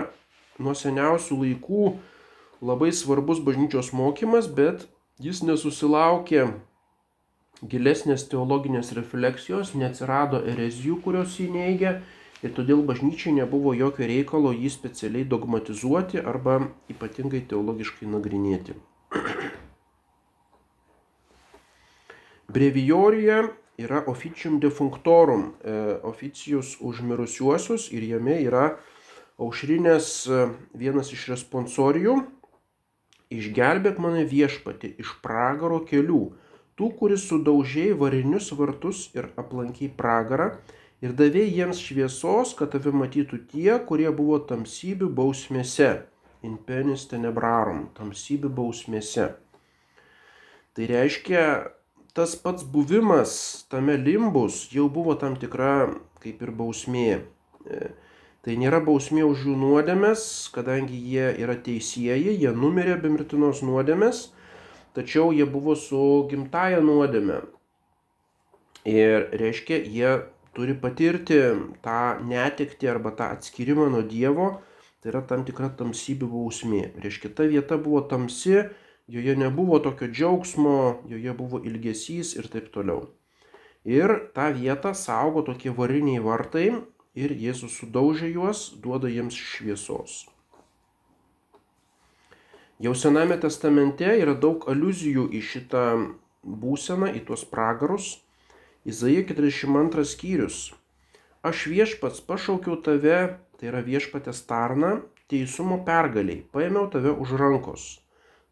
nuo 0.56 0.72
seniausių 0.72 1.42
laikų 1.42 1.84
labai 2.64 2.94
svarbus 2.96 3.42
bažnyčios 3.44 3.92
mokymas, 3.92 4.48
bet 4.48 4.88
jis 5.20 5.44
nesusilaukė 5.44 6.46
gilesnės 7.60 8.24
teologinės 8.32 8.94
refleksijos, 8.96 9.74
neatsirado 9.76 10.40
erezijų, 10.48 11.02
kurios 11.04 11.36
jį 11.42 11.50
neigia 11.58 11.98
ir 12.40 12.54
todėl 12.56 12.86
bažnyčiai 12.88 13.36
nebuvo 13.36 13.76
jokio 13.76 14.08
reikalo 14.08 14.56
jį 14.56 14.72
specialiai 14.72 15.28
dogmatizuoti 15.28 16.24
arba 16.24 16.62
ypatingai 16.88 17.44
teologiškai 17.52 18.08
nagrinėti. 18.08 18.80
Brevijorija 22.50 23.44
yra 23.78 24.04
officium 24.08 24.60
defunctorum, 24.60 25.54
e, 25.64 25.74
oficijus 26.04 26.78
už 26.82 27.04
mirusiuosius 27.06 27.92
ir 27.94 28.04
jame 28.10 28.40
yra 28.42 28.64
aušrinės 29.38 30.10
e, 30.26 30.42
vienas 30.74 31.14
iš 31.14 31.28
responsorijų. 31.36 32.18
Išgelbėk 33.30 34.02
mane 34.02 34.26
viešpati 34.26 34.96
iš 34.98 35.14
pragaro 35.22 35.84
kelių, 35.86 36.24
tų, 36.74 36.90
kuris 36.98 37.28
sudaužiai 37.30 37.94
varinius 37.94 38.50
vartus 38.58 39.06
ir 39.14 39.30
aplankiai 39.38 39.92
pragarą 39.94 40.56
ir 41.06 41.14
davė 41.14 41.46
jiems 41.46 41.80
šviesos, 41.86 42.56
kad 42.58 42.74
tave 42.74 42.92
matytų 42.92 43.44
tie, 43.52 43.78
kurie 43.86 44.10
buvo 44.10 44.42
tamsybių 44.50 45.14
bausmėse. 45.22 45.92
In 46.42 46.58
penis 46.66 47.06
tenebrarum, 47.12 47.90
tamsybių 47.94 48.50
bausmėse. 48.58 49.34
Tai 50.74 50.86
reiškia, 50.88 51.44
tas 52.20 52.36
pats 52.36 52.66
buvimas 52.68 53.64
tame 53.72 53.94
limbus 53.96 54.66
jau 54.76 54.90
buvo 54.92 55.14
tam 55.16 55.38
tikra 55.40 55.88
kaip 56.20 56.42
ir 56.44 56.50
bausmė. 56.52 57.22
E, 57.64 57.78
tai 58.44 58.58
nėra 58.60 58.82
bausmė 58.84 59.24
už 59.24 59.46
jų 59.48 59.54
nuodėmės, 59.62 60.26
kadangi 60.52 61.00
jie 61.00 61.30
yra 61.40 61.56
teisėjai, 61.64 62.34
jie 62.42 62.52
numirė 62.52 62.98
be 63.00 63.12
mirtinos 63.14 63.62
nuodėmės, 63.64 64.20
tačiau 65.00 65.32
jie 65.32 65.48
buvo 65.48 65.78
su 65.80 66.02
gimtaja 66.28 66.82
nuodėme. 66.84 67.40
Ir 68.90 69.30
reiškia, 69.40 69.80
jie 69.80 70.12
turi 70.60 70.76
patirti 70.76 71.40
tą 71.86 72.02
netikti 72.28 72.92
arba 72.92 73.16
tą 73.16 73.32
atskirimą 73.38 73.88
nuo 73.96 74.04
Dievo, 74.04 74.52
tai 75.00 75.14
yra 75.14 75.24
tam 75.24 75.48
tikra 75.48 75.72
tamsybių 75.80 76.28
bausmė. 76.36 76.84
Reiškia, 77.00 77.32
ta 77.32 77.48
vieta 77.48 77.80
buvo 77.80 78.04
tamsi, 78.12 78.66
joje 79.10 79.36
nebuvo 79.36 79.80
tokio 79.80 80.08
džiaugsmo, 80.08 81.02
joje 81.10 81.34
buvo 81.34 81.60
ilgesys 81.66 82.36
ir 82.38 82.48
taip 82.48 82.70
toliau. 82.74 83.08
Ir 83.86 84.12
tą 84.36 84.52
vietą 84.54 84.94
saugo 84.94 85.42
tokie 85.42 85.72
variniai 85.74 86.22
vartai 86.22 86.68
ir 87.18 87.34
Jėzus 87.34 87.80
sudaužė 87.80 88.30
juos, 88.36 88.68
duoda 88.84 89.10
jiems 89.10 89.34
šviesos. 89.34 90.28
Jau 92.80 92.94
Sename 92.96 93.38
testamente 93.42 94.12
yra 94.22 94.36
daug 94.38 94.68
aluzijų 94.70 95.26
į 95.36 95.42
šitą 95.44 95.86
būseną, 96.46 97.10
į 97.18 97.24
tuos 97.28 97.46
pragarus. 97.50 98.20
Izaija 98.86 99.24
42 99.32 100.06
skyrius. 100.08 100.60
Aš 101.44 101.66
viešpats 101.72 102.22
pašaukiau 102.30 102.78
tave, 102.86 103.18
tai 103.58 103.72
yra 103.72 103.82
viešpatės 103.84 104.44
tarna, 104.48 105.00
teisumo 105.32 105.82
pergaliai, 105.88 106.44
paėmiau 106.54 106.88
tave 106.94 107.16
už 107.16 107.34
rankos 107.42 107.90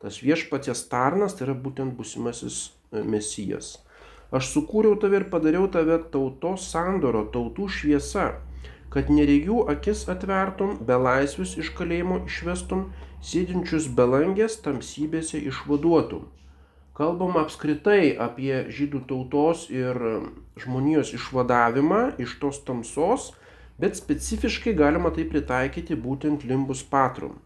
Tas 0.04 0.20
viešpaties 0.22 0.84
tarnas 0.92 1.34
tai 1.38 1.48
yra 1.48 1.56
būtent 1.58 1.96
busimasis 1.98 2.58
e, 2.68 3.02
mesijas. 3.02 3.78
Aš 4.30 4.52
sukūriau 4.54 4.98
tave 5.02 5.22
ir 5.22 5.26
padariau 5.32 5.66
tave 5.74 5.98
tautos 6.14 6.68
sandoro, 6.70 7.24
tautų 7.34 7.66
šviesa, 7.72 8.28
kad 8.94 9.10
neregių 9.10 9.64
akis 9.74 10.04
atvertum, 10.12 10.76
belaisvius 10.90 11.56
iš 11.64 11.72
kalėjimo 11.80 12.20
išvestum, 12.28 12.90
sėdinčius 13.24 13.88
belangės 13.98 14.60
tamsybėse 14.66 15.42
išvaduotum, 15.50 16.28
kalbama 17.00 17.42
apskritai 17.48 18.14
apie 18.28 18.68
žydų 18.74 19.04
tautos 19.10 19.66
ir 19.74 19.98
žmonijos 20.62 21.16
išvadavimą 21.18 22.04
iš 22.22 22.38
tos 22.44 22.62
tamsos, 22.68 23.32
bet 23.82 23.98
specifiškai 23.98 24.78
galima 24.78 25.10
tai 25.16 25.26
pritaikyti 25.30 25.98
būtent 25.98 26.46
limbus 26.46 26.86
patrum. 26.86 27.40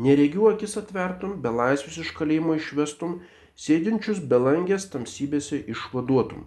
Neregių 0.00 0.46
akis 0.54 0.78
atvertum, 0.80 1.34
belaisvius 1.44 1.98
iš 2.00 2.10
kalėjimo 2.16 2.54
išvestum, 2.56 3.18
sėdinčius 3.60 4.22
belangės 4.24 4.86
tamsybėse 4.88 5.58
išvaduotum. 5.68 6.46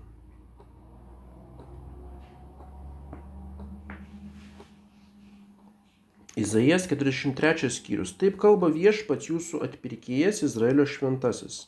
Izaijas 6.36 6.90
43 6.90 7.70
skyrius. 7.70 8.16
Taip 8.18 8.42
kalba 8.42 8.72
viešpats 8.74 9.30
jūsų 9.30 9.62
atpirkėjas 9.70 10.42
Izraelio 10.50 10.90
šventasis. 10.90 11.68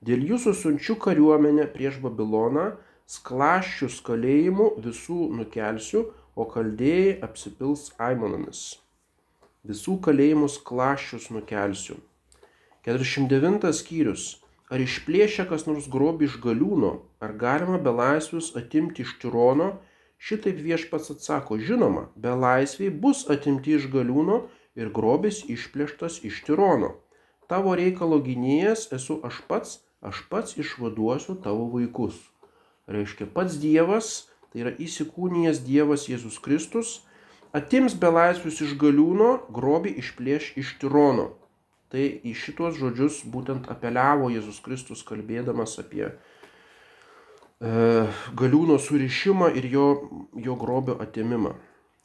Dėl 0.00 0.24
jūsų 0.32 0.56
sunčių 0.56 0.96
kariuomenę 1.04 1.68
prieš 1.76 2.00
Babiloną, 2.02 2.72
sklaščius 3.06 4.00
kalėjimų 4.08 4.72
visų 4.80 5.28
nukelsiu, 5.36 6.08
o 6.34 6.48
kaldėjai 6.48 7.18
apsipils 7.28 7.90
aimonomis 8.00 8.78
visų 9.68 9.98
kalėjimus 10.04 10.58
klaščius 10.68 11.28
nukelsiu. 11.34 11.98
49 12.88 13.72
skyrius. 13.76 14.28
Ar 14.72 14.82
išplėšia 14.84 15.46
kas 15.48 15.64
nors 15.68 15.88
grobį 15.92 16.26
iš 16.28 16.38
galiūno, 16.44 16.90
ar 17.24 17.32
galima 17.40 17.78
belaisvius 17.80 18.50
atimti 18.60 19.04
iš 19.04 19.14
tirono? 19.22 19.68
Šitaip 20.18 20.58
viešpats 20.60 21.12
atsako, 21.14 21.56
žinoma, 21.62 22.08
belaisviai 22.16 22.90
bus 23.04 23.22
atimti 23.32 23.76
iš 23.78 23.86
galiūno 23.92 24.42
ir 24.76 24.90
grobis 24.94 25.44
išplėštas 25.54 26.20
iš 26.28 26.42
tirono. 26.48 26.96
Tavo 27.48 27.76
reikalo 27.78 28.18
gynėjas 28.24 28.88
esu 28.92 29.20
aš 29.24 29.40
pats, 29.48 29.78
aš 30.04 30.24
pats 30.32 30.58
išvaduosiu 30.60 31.38
tavo 31.44 31.68
vaikus. 31.72 32.18
Reiškia, 32.88 33.28
pats 33.32 33.56
Dievas, 33.62 34.28
tai 34.52 34.64
yra 34.64 34.72
įsikūnijęs 34.80 35.62
Dievas 35.64 36.08
Jėzus 36.10 36.36
Kristus, 36.44 36.98
atims 37.56 37.94
belaisvius 37.98 38.60
iš 38.64 38.74
galiūno, 38.80 39.30
grobį 39.54 39.94
išplėš 40.02 40.52
iš 40.60 40.74
tirono. 40.82 41.30
Tai 41.88 42.04
į 42.04 42.34
šitos 42.36 42.76
žodžius 42.76 43.22
būtent 43.32 43.70
apeliavo 43.72 44.28
Jėzus 44.28 44.60
Kristus 44.60 45.00
kalbėdamas 45.08 45.78
apie 45.80 46.04
e, 46.08 46.12
galiūno 48.36 48.76
surišimą 48.76 49.54
ir 49.56 49.70
jo, 49.72 49.86
jo 50.36 50.56
grobio 50.60 50.98
atimimą. 51.00 51.54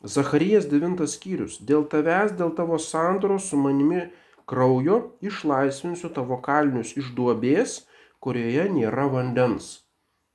Zacharijas 0.04 0.68
9 0.72 1.04
skyrius. 1.08 1.60
Dėl 1.64 1.86
tavęs, 1.92 2.36
dėl 2.40 2.52
tavo 2.56 2.80
sandoros 2.80 3.50
su 3.52 3.60
manimi 3.60 4.06
kraujo 4.48 5.16
išlaisvinsiu 5.24 6.12
tavo 6.16 6.40
kalnius 6.44 6.96
iš 7.00 7.12
duobės, 7.16 7.82
kurioje 8.24 8.70
nėra 8.72 9.08
vandens. 9.12 9.84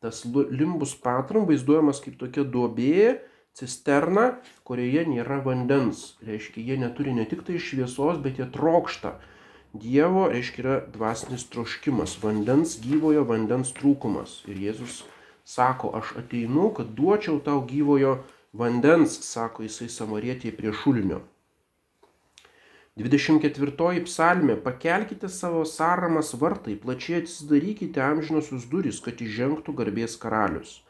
Tas 0.01 0.23
limbus 0.29 0.95
patrum 0.95 1.49
vaizduojamas 1.49 2.01
kaip 2.05 2.17
tokia 2.21 2.45
duobė, 2.45 3.19
cisterna, 3.59 4.29
kurioje 4.69 5.05
nėra 5.11 5.41
vandens. 5.45 6.15
Reiškia, 6.27 6.63
jie 6.71 6.79
neturi 6.85 7.15
ne 7.17 7.27
tik 7.29 7.45
tai 7.49 7.59
šviesos, 7.63 8.23
bet 8.25 8.39
jie 8.39 8.47
trokšta. 8.55 9.17
Dievo, 9.77 10.29
reiškia, 10.33 10.63
yra 10.63 10.77
dvasinis 10.95 11.45
troškimas, 11.53 12.17
vandens, 12.23 12.79
gyvojo 12.81 13.27
vandens 13.29 13.75
trūkumas. 13.77 14.41
Ir 14.49 14.63
Jėzus 14.69 15.03
sako, 15.45 15.93
aš 15.99 16.15
ateinu, 16.23 16.71
kad 16.77 16.95
duočiau 16.97 17.41
tau 17.45 17.61
gyvojo 17.69 18.19
vandens, 18.57 19.19
sako 19.27 19.67
jisai 19.67 19.91
samarietėje 19.93 20.55
prie 20.57 20.73
šulinio. 20.73 21.21
24 22.99 24.03
psalmė, 24.09 24.57
pakelkite 24.65 25.29
savo 25.31 25.63
sąramas 25.69 26.33
vartai, 26.41 26.75
plačiai 26.75 27.21
atsidarykite 27.23 28.03
amžinosius 28.03 28.67
duris, 28.73 28.99
kad 29.05 29.21
įžengtų 29.23 29.75
garbės 29.79 30.17
karalius. 30.19 30.81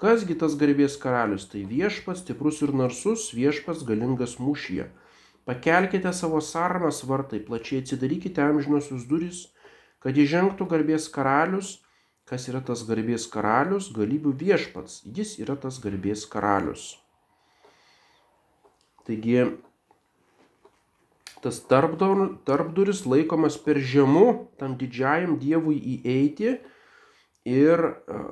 Kasgi 0.00 0.32
tas 0.40 0.54
garbės 0.56 0.94
karalius? 0.96 1.44
Tai 1.52 1.60
viešpats 1.68 2.22
stiprus 2.24 2.62
ir 2.64 2.70
narsus, 2.72 3.26
viešpats 3.36 3.82
galingas 3.84 4.38
mūšyje. 4.40 4.86
Pakelkite 5.44 6.12
savo 6.16 6.40
sarmas 6.40 7.02
vartai, 7.04 7.42
plačiai 7.44 7.82
atsidarykite 7.82 8.40
amžinosius 8.40 9.04
duris, 9.10 9.42
kad 10.00 10.16
įžengtų 10.16 10.68
garbės 10.72 11.10
karalius. 11.12 11.78
Kas 12.24 12.46
yra 12.48 12.62
tas 12.64 12.86
garbės 12.88 13.26
karalius? 13.28 13.90
Galybių 13.92 14.32
viešpats. 14.40 15.02
Jis 15.04 15.34
yra 15.42 15.58
tas 15.60 15.80
garbės 15.84 16.24
karalius. 16.30 16.94
Taigi, 19.04 19.50
tas 21.44 21.60
tarpduris 21.68 23.04
laikomas 23.04 23.60
per 23.60 23.80
žemu 23.92 24.26
tam 24.60 24.80
didžiajam 24.80 25.36
dievui 25.42 25.76
įeiti 25.96 26.60
ir, 27.44 27.82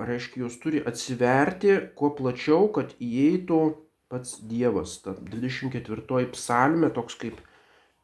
reiškia, 0.08 0.44
jos 0.44 0.58
turi 0.60 0.82
atsiverti 0.86 1.76
kuo 1.96 2.10
plačiau, 2.16 2.68
kad 2.72 2.94
įeitų 3.00 3.60
pats 4.08 4.38
Dievas. 4.48 4.98
Ta 5.04 5.14
24 5.18 6.28
psalmė 6.34 6.92
toks 6.94 7.16
kaip 7.20 7.40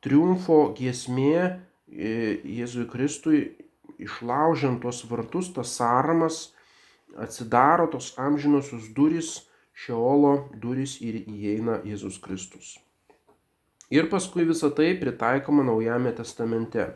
triumfo 0.04 0.74
giesmė 0.76 1.60
Jėzui 1.88 2.88
Kristui, 2.90 3.42
išlaužiant 4.00 4.80
tuos 4.82 5.04
vartus, 5.08 5.52
tas 5.54 5.76
sąramas, 5.76 6.52
atsidaro 7.20 7.86
tos 7.92 8.14
amžinosios 8.18 8.90
durys, 8.96 9.44
šeolo 9.74 10.48
durys 10.60 10.98
ir 11.02 11.20
įeina 11.22 11.80
Jėzus 11.86 12.18
Kristus. 12.22 12.76
Ir 13.92 14.08
paskui 14.10 14.46
visą 14.48 14.70
tai 14.74 14.94
pritaikoma 14.98 15.64
Naujame 15.66 16.14
testamente. 16.16 16.94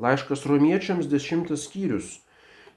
Laiškas 0.00 0.46
romiečiams 0.48 1.08
dešimtas 1.10 1.66
skyrius 1.68 2.21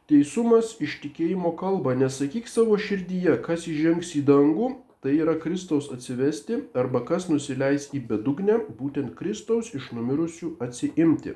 Teisumas 0.05 0.75
iš 0.85 0.99
tikėjimo 1.01 1.55
kalba, 1.57 1.95
nesakyk 1.97 2.49
savo 2.49 2.77
širdyje, 2.77 3.39
kas 3.45 3.65
įžengs 3.65 4.11
į 4.19 4.21
dangų, 4.27 4.69
tai 5.01 5.15
yra 5.17 5.33
Kristaus 5.41 5.89
atsivesti, 5.93 6.59
arba 6.77 7.01
kas 7.05 7.25
nusileis 7.29 7.89
į 7.93 8.03
bedugnę, 8.11 8.59
būtent 8.77 9.15
Kristaus 9.17 9.71
iš 9.73 9.89
numirusių 9.97 10.55
atsiimti. 10.61 11.33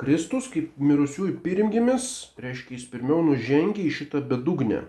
Kristus 0.00 0.48
kaip 0.52 0.76
mirusiųjų 0.80 1.38
pirmgimis, 1.44 2.08
reiškia, 2.40 2.76
jis 2.76 2.88
pirmiau 2.90 3.22
nužengė 3.24 3.86
į 3.86 3.92
šitą 4.02 4.20
bedugnę. 4.28 4.82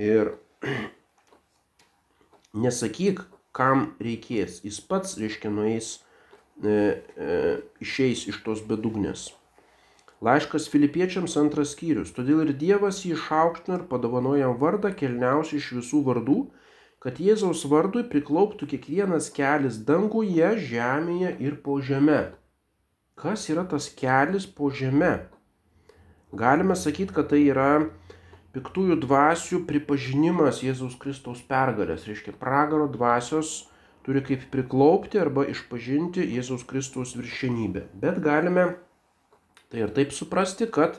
Ir 0.00 0.32
nesakyk, 2.64 3.20
kam 3.56 3.90
reikės, 4.00 4.62
jis 4.64 4.80
pats, 4.80 5.18
reiškia, 5.20 5.52
nueis, 5.52 5.98
e, 6.62 6.70
e, 6.70 7.42
išeis 7.84 8.28
iš 8.32 8.40
tos 8.46 8.64
bedugnės. 8.68 9.32
Laiškas 10.24 10.66
filipiečiams 10.72 11.36
antras 11.38 11.76
skyrius. 11.76 12.10
Todėl 12.16 12.42
ir 12.42 12.56
Dievas 12.58 13.04
jį 13.06 13.12
išaukštino 13.14 13.76
ir 13.78 13.84
padovanojo 13.90 14.40
jam 14.40 14.56
vardą 14.58 14.90
kelniausią 14.98 15.60
iš 15.60 15.68
visų 15.76 16.02
vardų, 16.08 16.38
kad 16.98 17.20
Jėzaus 17.22 17.62
vardui 17.70 18.02
priklauptų 18.10 18.66
kiekvienas 18.72 19.30
kelias 19.34 19.78
danguje, 19.86 20.50
žemėje 20.58 21.36
ir 21.38 21.60
po 21.62 21.78
žeme. 21.78 22.32
Kas 23.18 23.46
yra 23.52 23.62
tas 23.70 23.86
kelias 23.94 24.46
po 24.46 24.72
žeme? 24.74 25.28
Galime 26.34 26.74
sakyti, 26.74 27.14
kad 27.14 27.30
tai 27.30 27.44
yra 27.46 27.70
piktųjų 28.56 28.98
dvasių 29.04 29.62
pripažinimas 29.70 30.64
Jėzaus 30.66 30.98
Kristaus 30.98 31.44
pergalės. 31.46 32.08
Reiškia, 32.10 32.34
pragaro 32.42 32.90
dvasios 32.90 33.68
turi 34.02 34.24
kaip 34.26 34.50
priklaupti 34.50 35.22
arba 35.22 35.46
išpažinti 35.46 36.26
Jėzaus 36.34 36.66
Kristaus 36.66 37.14
viršenybę. 37.14 37.86
Bet 38.02 38.18
galime 38.24 38.72
Tai 39.68 39.82
ir 39.84 39.92
taip 39.96 40.14
suprasti, 40.16 40.68
kad 40.72 40.96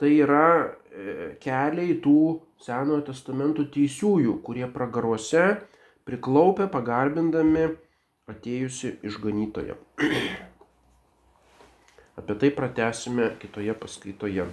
tai 0.00 0.10
yra 0.20 0.48
e, 0.64 1.36
keliai 1.40 1.96
tų 2.04 2.18
Senojo 2.60 3.02
testamento 3.04 3.64
teisiųjų, 3.68 4.38
kurie 4.44 4.64
pragaruose 4.72 5.42
priklaupė 6.08 6.70
pagarbindami 6.72 7.66
atėjusi 8.32 8.94
išganytoje. 9.04 9.76
Apie 12.20 12.36
tai 12.40 12.50
pratesime 12.56 13.28
kitoje 13.42 13.76
paskaitoje. 13.76 14.48